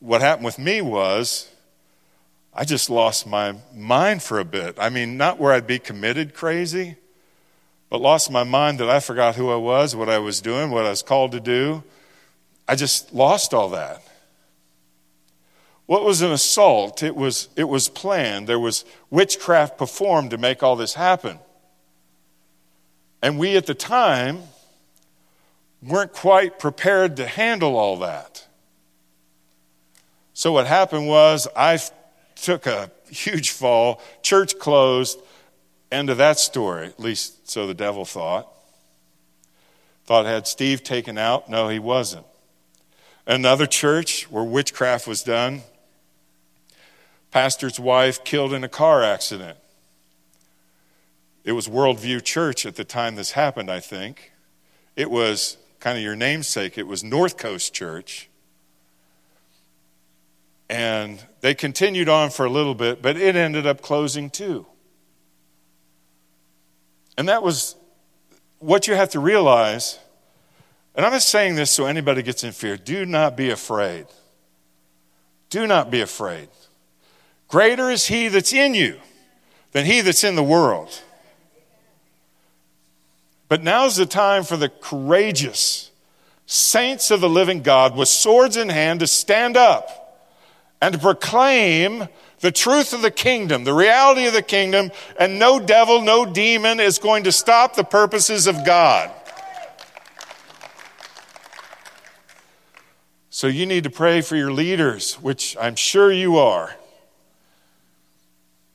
What 0.00 0.20
happened 0.20 0.44
with 0.44 0.58
me 0.58 0.80
was 0.80 1.48
I 2.52 2.64
just 2.64 2.90
lost 2.90 3.26
my 3.26 3.54
mind 3.74 4.22
for 4.22 4.38
a 4.38 4.44
bit. 4.44 4.76
I 4.78 4.88
mean, 4.88 5.16
not 5.16 5.38
where 5.38 5.52
I'd 5.52 5.66
be 5.66 5.78
committed 5.78 6.34
crazy, 6.34 6.96
but 7.88 8.00
lost 8.00 8.30
my 8.30 8.42
mind 8.42 8.80
that 8.80 8.90
I 8.90 9.00
forgot 9.00 9.36
who 9.36 9.50
I 9.50 9.56
was, 9.56 9.94
what 9.94 10.08
I 10.08 10.18
was 10.18 10.40
doing, 10.40 10.70
what 10.70 10.84
I 10.84 10.90
was 10.90 11.02
called 11.02 11.32
to 11.32 11.40
do. 11.40 11.84
I 12.66 12.74
just 12.74 13.14
lost 13.14 13.54
all 13.54 13.70
that. 13.70 14.02
What 15.86 16.04
was 16.04 16.22
an 16.22 16.32
assault? 16.32 17.02
It 17.02 17.14
was, 17.14 17.48
it 17.56 17.64
was 17.64 17.88
planned. 17.88 18.48
There 18.48 18.58
was 18.58 18.84
witchcraft 19.10 19.78
performed 19.78 20.30
to 20.30 20.38
make 20.38 20.62
all 20.62 20.76
this 20.76 20.94
happen. 20.94 21.38
And 23.22 23.38
we 23.38 23.56
at 23.56 23.66
the 23.66 23.74
time 23.74 24.42
weren't 25.80 26.12
quite 26.12 26.58
prepared 26.58 27.16
to 27.16 27.26
handle 27.26 27.76
all 27.76 27.96
that. 27.98 28.46
So 30.34 30.52
what 30.52 30.66
happened 30.66 31.06
was 31.06 31.46
I 31.56 31.78
took 32.34 32.66
a 32.66 32.90
huge 33.08 33.50
fall, 33.50 34.00
church 34.22 34.58
closed, 34.58 35.18
end 35.90 36.10
of 36.10 36.16
that 36.16 36.38
story, 36.38 36.86
at 36.86 36.98
least 36.98 37.48
so 37.48 37.66
the 37.66 37.74
devil 37.74 38.04
thought. 38.04 38.48
Thought 40.04 40.26
had 40.26 40.46
Steve 40.46 40.82
taken 40.82 41.16
out. 41.18 41.48
No, 41.48 41.68
he 41.68 41.78
wasn't. 41.78 42.26
Another 43.26 43.66
church 43.66 44.28
where 44.30 44.42
witchcraft 44.42 45.06
was 45.06 45.22
done, 45.22 45.62
pastor's 47.30 47.78
wife 47.78 48.24
killed 48.24 48.52
in 48.52 48.64
a 48.64 48.68
car 48.68 49.04
accident. 49.04 49.58
It 51.44 51.52
was 51.52 51.68
Worldview 51.68 52.22
Church 52.22 52.64
at 52.66 52.76
the 52.76 52.84
time 52.84 53.16
this 53.16 53.32
happened, 53.32 53.70
I 53.70 53.80
think. 53.80 54.32
It 54.94 55.10
was 55.10 55.56
kind 55.80 55.98
of 55.98 56.04
your 56.04 56.14
namesake, 56.14 56.78
it 56.78 56.86
was 56.86 57.02
North 57.02 57.36
Coast 57.36 57.74
Church. 57.74 58.28
And 60.70 61.22
they 61.40 61.54
continued 61.54 62.08
on 62.08 62.30
for 62.30 62.46
a 62.46 62.50
little 62.50 62.74
bit, 62.74 63.02
but 63.02 63.16
it 63.16 63.36
ended 63.36 63.66
up 63.66 63.82
closing 63.82 64.30
too. 64.30 64.66
And 67.18 67.28
that 67.28 67.42
was 67.42 67.76
what 68.58 68.86
you 68.86 68.94
have 68.94 69.10
to 69.10 69.20
realize. 69.20 69.98
And 70.94 71.04
I'm 71.04 71.12
not 71.12 71.22
saying 71.22 71.56
this 71.56 71.70
so 71.70 71.86
anybody 71.86 72.22
gets 72.22 72.44
in 72.44 72.52
fear. 72.52 72.76
Do 72.76 73.04
not 73.04 73.36
be 73.36 73.50
afraid. 73.50 74.06
Do 75.50 75.66
not 75.66 75.90
be 75.90 76.00
afraid. 76.00 76.48
Greater 77.48 77.90
is 77.90 78.06
he 78.06 78.28
that's 78.28 78.52
in 78.52 78.74
you 78.74 78.98
than 79.72 79.84
he 79.84 80.00
that's 80.00 80.24
in 80.24 80.36
the 80.36 80.42
world. 80.42 81.02
But 83.52 83.62
now's 83.62 83.96
the 83.96 84.06
time 84.06 84.44
for 84.44 84.56
the 84.56 84.70
courageous 84.70 85.90
saints 86.46 87.10
of 87.10 87.20
the 87.20 87.28
living 87.28 87.60
God 87.60 87.94
with 87.94 88.08
swords 88.08 88.56
in 88.56 88.70
hand 88.70 89.00
to 89.00 89.06
stand 89.06 89.58
up 89.58 90.24
and 90.80 90.94
to 90.94 90.98
proclaim 90.98 92.08
the 92.40 92.50
truth 92.50 92.94
of 92.94 93.02
the 93.02 93.10
kingdom, 93.10 93.64
the 93.64 93.74
reality 93.74 94.24
of 94.24 94.32
the 94.32 94.40
kingdom, 94.40 94.90
and 95.20 95.38
no 95.38 95.60
devil, 95.60 96.00
no 96.00 96.24
demon 96.24 96.80
is 96.80 96.98
going 96.98 97.24
to 97.24 97.30
stop 97.30 97.76
the 97.76 97.84
purposes 97.84 98.46
of 98.46 98.64
God. 98.64 99.10
So 103.28 103.48
you 103.48 103.66
need 103.66 103.84
to 103.84 103.90
pray 103.90 104.22
for 104.22 104.34
your 104.34 104.50
leaders, 104.50 105.16
which 105.16 105.58
I'm 105.60 105.76
sure 105.76 106.10
you 106.10 106.38
are. 106.38 106.74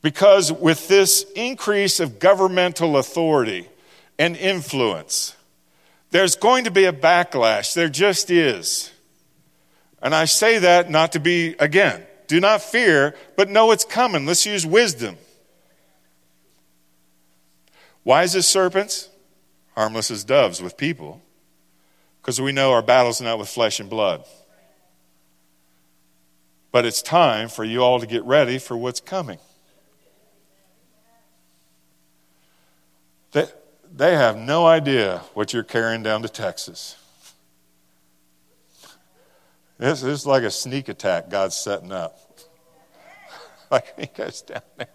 Because 0.02 0.52
with 0.52 0.86
this 0.86 1.26
increase 1.34 1.98
of 1.98 2.20
governmental 2.20 2.96
authority, 2.96 3.68
and 4.18 4.36
influence. 4.36 5.36
There's 6.10 6.36
going 6.36 6.64
to 6.64 6.70
be 6.70 6.84
a 6.84 6.92
backlash. 6.92 7.74
There 7.74 7.88
just 7.88 8.30
is. 8.30 8.90
And 10.00 10.14
I 10.14 10.24
say 10.24 10.58
that 10.58 10.90
not 10.90 11.12
to 11.12 11.20
be, 11.20 11.54
again, 11.58 12.02
do 12.26 12.40
not 12.40 12.62
fear, 12.62 13.14
but 13.36 13.48
know 13.48 13.72
it's 13.72 13.84
coming. 13.84 14.26
Let's 14.26 14.46
use 14.46 14.64
wisdom. 14.64 15.16
Wise 18.04 18.34
as 18.36 18.46
serpents, 18.46 19.08
harmless 19.74 20.10
as 20.10 20.24
doves 20.24 20.62
with 20.62 20.76
people, 20.76 21.20
because 22.20 22.40
we 22.40 22.52
know 22.52 22.72
our 22.72 22.82
battle's 22.82 23.20
not 23.20 23.38
with 23.38 23.48
flesh 23.48 23.80
and 23.80 23.90
blood. 23.90 24.24
But 26.70 26.86
it's 26.86 27.02
time 27.02 27.48
for 27.48 27.64
you 27.64 27.82
all 27.82 28.00
to 28.00 28.06
get 28.06 28.24
ready 28.24 28.58
for 28.58 28.76
what's 28.76 29.00
coming. 29.00 29.38
That 33.32 33.57
they 33.98 34.14
have 34.14 34.36
no 34.36 34.64
idea 34.64 35.22
what 35.34 35.52
you're 35.52 35.64
carrying 35.64 36.04
down 36.04 36.22
to 36.22 36.28
Texas. 36.28 36.96
This 39.76 40.04
is 40.04 40.24
like 40.24 40.44
a 40.44 40.52
sneak 40.52 40.88
attack 40.88 41.28
God's 41.28 41.56
setting 41.56 41.90
up. 41.90 42.16
like 43.72 43.98
he 43.98 44.06
goes 44.06 44.42
down 44.42 44.62
there. 44.76 44.86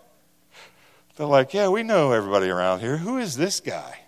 They're 1.17 1.27
like, 1.27 1.53
yeah, 1.53 1.67
we 1.67 1.83
know 1.83 2.13
everybody 2.13 2.47
around 2.47 2.79
here. 2.79 2.95
Who 2.95 3.17
is 3.17 3.35
this 3.35 3.59
guy? 3.59 3.99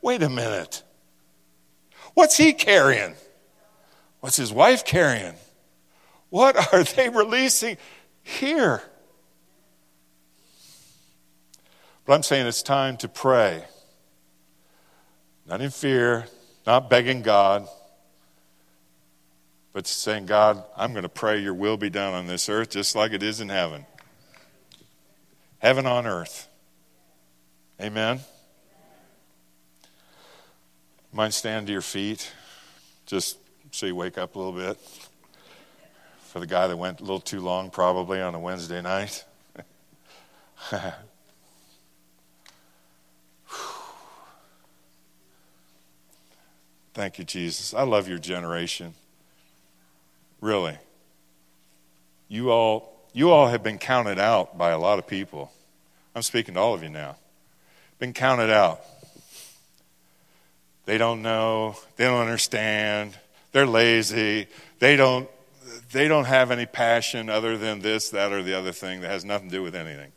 Wait 0.00 0.22
a 0.22 0.30
minute. 0.30 0.82
What's 2.14 2.38
he 2.38 2.54
carrying? 2.54 3.14
What's 4.20 4.36
his 4.36 4.54
wife 4.54 4.86
carrying? 4.86 5.34
What 6.30 6.72
are 6.72 6.82
they 6.96 7.10
releasing 7.10 7.76
here? 8.22 8.82
But 12.06 12.14
I'm 12.14 12.22
saying 12.22 12.46
it's 12.46 12.62
time 12.62 12.96
to 12.98 13.08
pray 13.08 13.64
not 15.54 15.60
in 15.60 15.70
fear, 15.70 16.26
not 16.66 16.90
begging 16.90 17.22
God, 17.22 17.68
but 19.72 19.86
saying, 19.86 20.26
God, 20.26 20.64
I'm 20.76 20.90
going 20.90 21.04
to 21.04 21.08
pray 21.08 21.38
your 21.38 21.54
will 21.54 21.76
be 21.76 21.90
done 21.90 22.12
on 22.12 22.26
this 22.26 22.48
earth 22.48 22.70
just 22.70 22.96
like 22.96 23.12
it 23.12 23.22
is 23.22 23.40
in 23.40 23.50
heaven. 23.50 23.86
Heaven 25.60 25.86
on 25.86 26.08
earth. 26.08 26.48
Amen. 27.80 28.18
Mind 31.12 31.32
stand 31.32 31.68
to 31.68 31.72
your 31.72 31.82
feet, 31.82 32.32
just 33.06 33.38
so 33.70 33.86
you 33.86 33.94
wake 33.94 34.18
up 34.18 34.34
a 34.34 34.38
little 34.40 34.60
bit. 34.60 34.76
For 36.30 36.40
the 36.40 36.48
guy 36.48 36.66
that 36.66 36.76
went 36.76 36.98
a 36.98 37.04
little 37.04 37.20
too 37.20 37.42
long, 37.42 37.70
probably 37.70 38.20
on 38.20 38.34
a 38.34 38.40
Wednesday 38.40 38.82
night. 38.82 39.24
Thank 46.94 47.18
you, 47.18 47.24
Jesus. 47.24 47.74
I 47.74 47.82
love 47.82 48.08
your 48.08 48.18
generation. 48.18 48.94
Really. 50.40 50.78
You 52.28 52.50
all, 52.50 52.92
you 53.12 53.30
all 53.30 53.48
have 53.48 53.62
been 53.62 53.78
counted 53.78 54.18
out 54.18 54.56
by 54.56 54.70
a 54.70 54.78
lot 54.78 54.98
of 54.98 55.06
people. 55.06 55.52
I'm 56.14 56.22
speaking 56.22 56.54
to 56.54 56.60
all 56.60 56.72
of 56.72 56.82
you 56.82 56.88
now. 56.88 57.16
Been 57.98 58.12
counted 58.12 58.50
out. 58.50 58.80
They 60.86 60.98
don't 60.98 61.22
know, 61.22 61.76
they 61.96 62.04
don't 62.04 62.20
understand, 62.20 63.16
they're 63.52 63.66
lazy, 63.66 64.46
they 64.78 64.96
don't 64.96 65.28
they 65.92 66.08
don't 66.08 66.26
have 66.26 66.50
any 66.50 66.66
passion 66.66 67.30
other 67.30 67.56
than 67.56 67.80
this, 67.80 68.10
that, 68.10 68.32
or 68.32 68.42
the 68.42 68.54
other 68.54 68.72
thing 68.72 69.00
that 69.00 69.10
has 69.10 69.24
nothing 69.24 69.48
to 69.48 69.56
do 69.56 69.62
with 69.62 69.74
anything. 69.74 70.12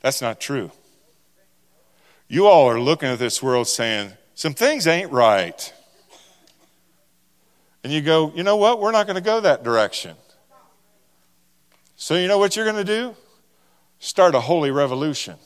That's 0.00 0.22
not 0.22 0.40
true. 0.40 0.70
You 2.28 2.46
all 2.46 2.68
are 2.68 2.80
looking 2.80 3.08
at 3.08 3.18
this 3.18 3.42
world 3.42 3.66
saying, 3.68 4.12
some 4.34 4.54
things 4.54 4.86
ain't 4.86 5.10
right. 5.10 5.72
And 7.86 7.92
you 7.92 8.00
go, 8.00 8.32
you 8.34 8.42
know 8.42 8.56
what? 8.56 8.80
We're 8.80 8.90
not 8.90 9.06
going 9.06 9.14
to 9.14 9.20
go 9.20 9.38
that 9.38 9.62
direction. 9.62 10.16
So, 11.94 12.16
you 12.16 12.26
know 12.26 12.36
what 12.36 12.56
you're 12.56 12.64
going 12.64 12.84
to 12.84 12.92
do? 12.92 13.14
Start 14.00 14.34
a 14.34 14.40
holy 14.40 14.72
revolution. 14.72 15.36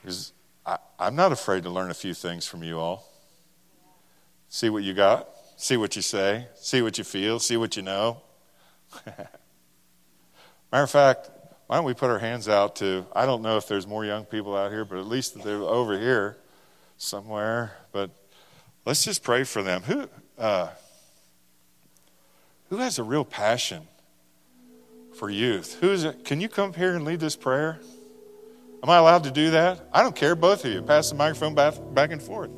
Because 0.00 0.32
I'm 0.98 1.14
not 1.14 1.30
afraid 1.30 1.62
to 1.64 1.68
learn 1.68 1.90
a 1.90 1.94
few 1.94 2.14
things 2.14 2.46
from 2.46 2.62
you 2.62 2.78
all. 2.78 3.06
See 4.48 4.70
what 4.70 4.82
you 4.82 4.94
got, 4.94 5.28
see 5.58 5.76
what 5.76 5.94
you 5.94 6.00
say, 6.00 6.46
see 6.54 6.80
what 6.80 6.96
you 6.96 7.04
feel, 7.04 7.38
see 7.38 7.58
what 7.58 7.76
you 7.76 7.82
know. 7.82 8.22
Matter 9.04 9.28
of 10.72 10.90
fact, 10.90 11.28
why 11.66 11.76
don't 11.76 11.84
we 11.84 11.92
put 11.92 12.08
our 12.08 12.18
hands 12.18 12.48
out 12.48 12.76
to, 12.76 13.04
I 13.12 13.26
don't 13.26 13.42
know 13.42 13.58
if 13.58 13.68
there's 13.68 13.86
more 13.86 14.06
young 14.06 14.24
people 14.24 14.56
out 14.56 14.70
here, 14.70 14.86
but 14.86 14.96
at 14.96 15.06
least 15.06 15.44
they're 15.44 15.60
over 15.60 16.00
here 16.00 16.38
somewhere, 16.96 17.72
but 17.92 18.10
let's 18.84 19.04
just 19.04 19.22
pray 19.22 19.44
for 19.44 19.62
them. 19.62 19.82
Who, 19.82 20.08
uh, 20.38 20.68
who 22.70 22.78
has 22.78 22.98
a 22.98 23.02
real 23.02 23.24
passion 23.24 23.86
for 25.14 25.30
youth? 25.30 25.78
Who 25.80 25.90
is 25.90 26.04
it? 26.04 26.24
Can 26.24 26.40
you 26.40 26.48
come 26.48 26.72
here 26.72 26.94
and 26.94 27.04
lead 27.04 27.20
this 27.20 27.36
prayer? 27.36 27.80
Am 28.82 28.90
I 28.90 28.96
allowed 28.96 29.24
to 29.24 29.30
do 29.30 29.50
that? 29.50 29.88
I 29.92 30.02
don't 30.02 30.14
care, 30.14 30.34
both 30.34 30.64
of 30.64 30.72
you. 30.72 30.82
Pass 30.82 31.10
the 31.10 31.16
microphone 31.16 31.54
back, 31.54 31.74
back 31.92 32.12
and 32.12 32.22
forth. 32.22 32.50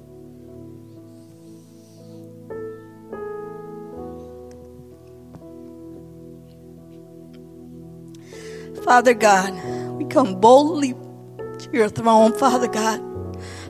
Father 8.85 9.15
God, 9.15 9.53
we 9.99 10.07
come 10.07 10.41
boldly 10.41 10.95
to 10.95 11.71
your 11.73 11.89
throne, 11.89 12.33
Father 12.39 12.69
God. 12.69 13.08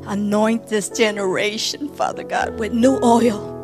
Anoint 0.08 0.68
this 0.68 0.88
generation, 0.90 1.88
Father 1.90 2.24
God, 2.24 2.58
with 2.58 2.72
new 2.72 2.98
oil. 3.02 3.54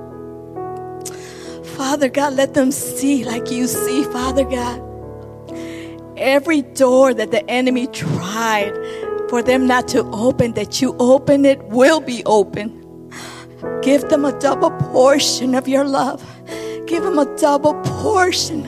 Father 1.76 2.08
God, 2.08 2.34
let 2.34 2.54
them 2.54 2.70
see 2.72 3.24
like 3.24 3.50
you 3.50 3.66
see, 3.66 4.04
Father 4.04 4.44
God. 4.44 4.80
every 6.16 6.62
door 6.62 7.14
that 7.14 7.30
the 7.30 7.48
enemy 7.50 7.86
tried 7.88 8.74
for 9.28 9.42
them 9.42 9.66
not 9.66 9.88
to 9.88 10.00
open, 10.12 10.52
that 10.54 10.80
you 10.80 10.96
open 10.98 11.44
it 11.44 11.62
will 11.64 12.00
be 12.00 12.22
open. 12.26 12.80
Give 13.82 14.02
them 14.08 14.24
a 14.24 14.38
double 14.40 14.70
portion 14.92 15.54
of 15.54 15.68
your 15.68 15.84
love. 15.84 16.22
Give 16.86 17.02
them 17.02 17.18
a 17.18 17.36
double 17.38 17.74
portion 17.82 18.66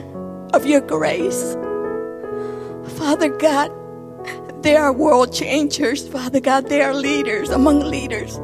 of 0.55 0.67
your 0.67 0.81
grace. 0.81 1.55
Father 2.97 3.29
God, 3.29 3.71
they 4.67 4.77
are 4.77 4.93
world 4.93 5.33
changers, 5.33 6.09
Father 6.09 6.41
God. 6.41 6.69
They 6.69 6.83
are 6.83 6.93
leaders 6.93 7.51
among 7.51 7.81
leaders. 7.81 8.37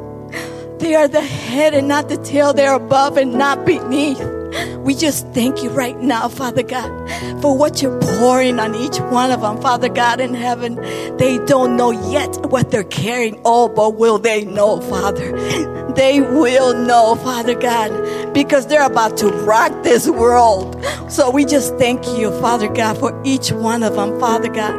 They 0.78 0.94
are 0.94 1.08
the 1.08 1.20
head 1.20 1.74
and 1.74 1.88
not 1.88 2.08
the 2.08 2.16
tail. 2.16 2.52
They're 2.52 2.74
above 2.74 3.16
and 3.16 3.34
not 3.34 3.66
beneath. 3.66 4.20
We 4.84 4.96
just 4.96 5.26
thank 5.28 5.62
you 5.62 5.70
right 5.70 5.96
now, 6.00 6.28
Father 6.28 6.64
God, 6.64 6.90
for 7.40 7.56
what 7.56 7.80
you're 7.80 8.00
pouring 8.00 8.58
on 8.58 8.74
each 8.74 8.98
one 8.98 9.30
of 9.30 9.42
them, 9.42 9.60
Father 9.60 9.88
God 9.88 10.20
in 10.20 10.34
heaven. 10.34 10.74
They 11.18 11.38
don't 11.46 11.76
know 11.76 11.92
yet 12.10 12.34
what 12.46 12.72
they're 12.72 12.82
carrying. 12.82 13.40
Oh, 13.44 13.68
but 13.68 13.94
will 13.94 14.18
they 14.18 14.44
know, 14.44 14.80
Father? 14.80 15.30
They 15.94 16.20
will 16.20 16.74
know, 16.74 17.16
Father 17.16 17.54
God, 17.54 18.32
because 18.32 18.66
they're 18.66 18.86
about 18.86 19.16
to 19.18 19.28
rock 19.28 19.82
this 19.82 20.08
world. 20.08 20.82
So 21.08 21.30
we 21.30 21.44
just 21.44 21.76
thank 21.76 22.04
you, 22.18 22.30
Father 22.40 22.68
God, 22.68 22.98
for 22.98 23.20
each 23.24 23.52
one 23.52 23.82
of 23.82 23.94
them, 23.94 24.18
Father 24.18 24.48
God. 24.48 24.74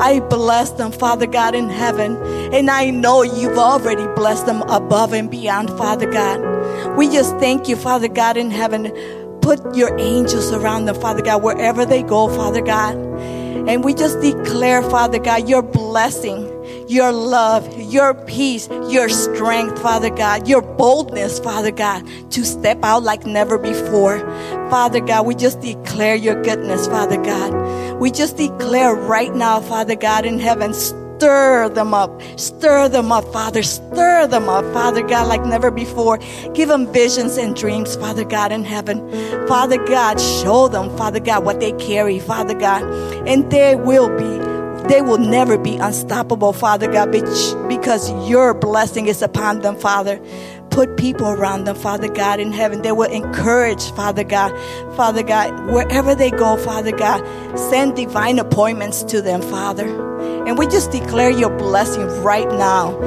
I 0.00 0.20
bless 0.20 0.70
them, 0.70 0.92
Father 0.92 1.26
God 1.26 1.54
in 1.54 1.68
heaven. 1.68 2.16
And 2.54 2.70
I 2.70 2.90
know 2.90 3.22
you've 3.22 3.58
already 3.58 4.06
blessed 4.14 4.46
them 4.46 4.62
above 4.62 5.12
and 5.12 5.30
beyond, 5.30 5.70
Father 5.70 6.10
God. 6.10 6.96
We 6.96 7.08
just 7.08 7.36
thank 7.38 7.68
you, 7.68 7.76
Father 7.76 8.08
God 8.08 8.36
in 8.36 8.50
heaven. 8.50 8.92
Put 9.42 9.74
your 9.74 9.98
angels 9.98 10.52
around 10.52 10.86
them, 10.86 11.00
Father 11.00 11.22
God, 11.22 11.42
wherever 11.42 11.84
they 11.84 12.02
go, 12.02 12.28
Father 12.28 12.62
God. 12.62 12.96
And 13.68 13.84
we 13.84 13.94
just 13.94 14.20
declare, 14.20 14.82
Father 14.82 15.18
God, 15.18 15.48
your 15.48 15.62
blessing, 15.62 16.48
your 16.88 17.12
love, 17.12 17.68
your 17.80 18.14
peace, 18.14 18.68
your 18.88 19.08
strength, 19.08 19.80
Father 19.80 20.10
God, 20.10 20.48
your 20.48 20.62
boldness, 20.62 21.38
Father 21.38 21.70
God, 21.70 22.06
to 22.32 22.44
step 22.44 22.78
out 22.82 23.02
like 23.02 23.24
never 23.24 23.58
before. 23.58 24.18
Father 24.70 25.00
God, 25.00 25.26
we 25.26 25.34
just 25.34 25.60
declare 25.60 26.14
your 26.14 26.42
goodness, 26.42 26.86
Father 26.86 27.22
God. 27.22 28.00
We 28.00 28.10
just 28.10 28.36
declare 28.36 28.94
right 28.94 29.34
now, 29.34 29.60
Father 29.60 29.94
God 29.94 30.26
in 30.26 30.38
heaven, 30.38 30.74
stir 31.22 31.68
them 31.68 31.94
up. 31.94 32.20
Stir 32.36 32.88
them 32.88 33.12
up, 33.12 33.24
Father. 33.32 33.62
Stir 33.62 34.26
them 34.26 34.48
up, 34.48 34.64
Father 34.72 35.06
God, 35.06 35.28
like 35.28 35.44
never 35.44 35.70
before. 35.70 36.18
Give 36.52 36.68
them 36.68 36.92
visions 36.92 37.36
and 37.36 37.54
dreams, 37.54 37.94
Father 37.94 38.24
God, 38.24 38.50
in 38.50 38.64
heaven. 38.64 38.98
Father 39.46 39.76
God, 39.86 40.20
show 40.20 40.66
them, 40.66 40.96
Father 40.96 41.20
God, 41.20 41.44
what 41.44 41.60
they 41.60 41.70
carry, 41.74 42.18
Father 42.18 42.54
God. 42.54 42.82
And 43.28 43.48
they 43.52 43.76
will 43.76 44.08
be, 44.08 44.88
they 44.88 45.00
will 45.00 45.18
never 45.18 45.56
be 45.56 45.76
unstoppable, 45.76 46.52
Father 46.52 46.90
God, 46.90 47.12
because 47.12 48.10
your 48.28 48.52
blessing 48.52 49.06
is 49.06 49.22
upon 49.22 49.60
them, 49.60 49.76
Father 49.76 50.20
put 50.72 50.96
people 50.96 51.28
around 51.28 51.64
them, 51.64 51.76
Father 51.76 52.08
God, 52.08 52.40
in 52.40 52.50
heaven. 52.50 52.82
They 52.82 52.92
will 52.92 53.10
encourage, 53.10 53.92
Father 53.92 54.24
God. 54.24 54.50
Father 54.96 55.22
God, 55.22 55.66
wherever 55.66 56.14
they 56.14 56.30
go, 56.30 56.56
Father 56.56 56.96
God, 56.96 57.22
send 57.58 57.94
divine 57.94 58.38
appointments 58.38 59.02
to 59.04 59.20
them, 59.20 59.42
Father. 59.42 59.86
And 60.46 60.58
we 60.58 60.66
just 60.66 60.90
declare 60.90 61.30
your 61.30 61.50
blessing 61.50 62.06
right 62.22 62.48
now. 62.48 62.98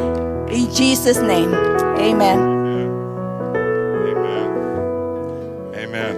In 0.47 0.72
Jesus' 0.74 1.18
name, 1.18 1.53
amen. 1.53 2.39
Amen. 4.07 4.49
Amen. 5.76 6.16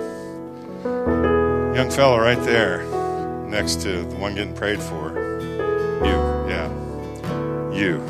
Young 1.74 1.90
fellow 1.90 2.20
right 2.20 2.42
there 2.44 2.84
next 3.48 3.82
to 3.82 4.04
the 4.04 4.16
one 4.18 4.36
getting 4.36 4.54
prayed 4.54 4.82
for. 4.82 5.14
You, 6.04 6.18
yeah. 6.50 6.70
You. 7.72 8.04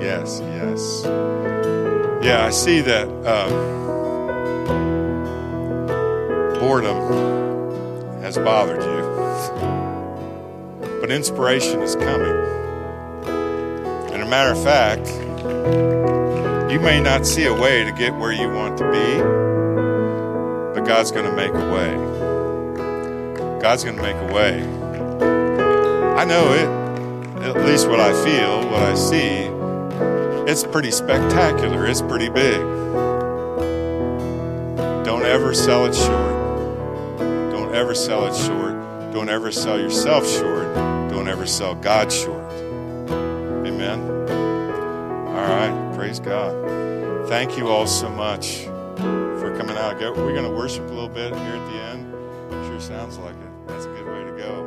Yes, 0.00 0.40
yes. 0.42 1.04
Yeah, 2.22 2.44
I 2.44 2.50
see 2.50 2.82
that 2.82 3.08
um, 3.08 3.50
boredom 6.60 8.20
has 8.20 8.36
bothered 8.36 8.82
you. 8.82 9.00
But 11.00 11.10
inspiration 11.10 11.80
is 11.80 11.96
coming. 11.96 12.36
And 14.12 14.22
a 14.22 14.26
matter 14.26 14.52
of 14.52 14.62
fact, 14.62 15.08
you 16.70 16.78
may 16.78 17.00
not 17.00 17.26
see 17.26 17.46
a 17.46 17.54
way 17.54 17.84
to 17.84 17.92
get 17.92 18.14
where 18.14 18.32
you 18.32 18.50
want 18.50 18.76
to 18.76 18.84
be, 18.84 19.16
but 20.78 20.86
God's 20.86 21.10
going 21.10 21.24
to 21.24 21.32
make 21.34 21.54
a 21.54 21.72
way. 21.72 21.96
God's 23.62 23.82
going 23.82 23.96
to 23.96 24.02
make 24.02 24.16
a 24.16 24.30
way. 24.30 24.62
I 26.18 26.26
know 26.26 26.52
it, 26.52 26.68
at 27.46 27.64
least 27.64 27.88
what 27.88 27.98
I 27.98 28.12
feel, 28.24 28.70
what 28.70 28.82
I 28.82 28.94
see 28.94 29.59
it's 30.48 30.64
pretty 30.64 30.90
spectacular, 30.90 31.86
it's 31.86 32.02
pretty 32.02 32.28
big. 32.28 32.60
Don't 35.04 35.24
ever 35.24 35.54
sell 35.54 35.86
it 35.86 35.94
short. 35.94 37.18
Don't 37.52 37.74
ever 37.74 37.94
sell 37.94 38.26
it 38.26 38.34
short. 38.34 38.74
Don't 39.12 39.28
ever 39.28 39.50
sell 39.50 39.78
yourself 39.78 40.28
short. 40.28 40.74
Don't 41.10 41.28
ever 41.28 41.46
sell 41.46 41.74
God 41.74 42.12
short. 42.12 42.52
Amen. 43.66 44.00
All 45.28 45.34
right. 45.34 45.92
Praise 45.94 46.20
God. 46.20 47.28
Thank 47.28 47.56
you 47.58 47.68
all 47.68 47.86
so 47.86 48.08
much 48.08 48.64
for 48.96 49.54
coming 49.56 49.76
out. 49.76 49.98
We're 50.00 50.32
going 50.32 50.44
to 50.44 50.50
worship 50.50 50.84
a 50.86 50.92
little 50.92 51.08
bit 51.08 51.34
here 51.34 51.54
at 51.54 51.66
the 51.70 51.80
end. 51.82 52.12
Sure 52.66 52.80
sounds 52.80 53.18
like 53.18 53.34
it. 53.34 53.66
That's 53.68 53.84
a 53.84 53.88
good 53.88 54.06
way 54.06 54.24
to 54.24 54.32
go. 54.36 54.59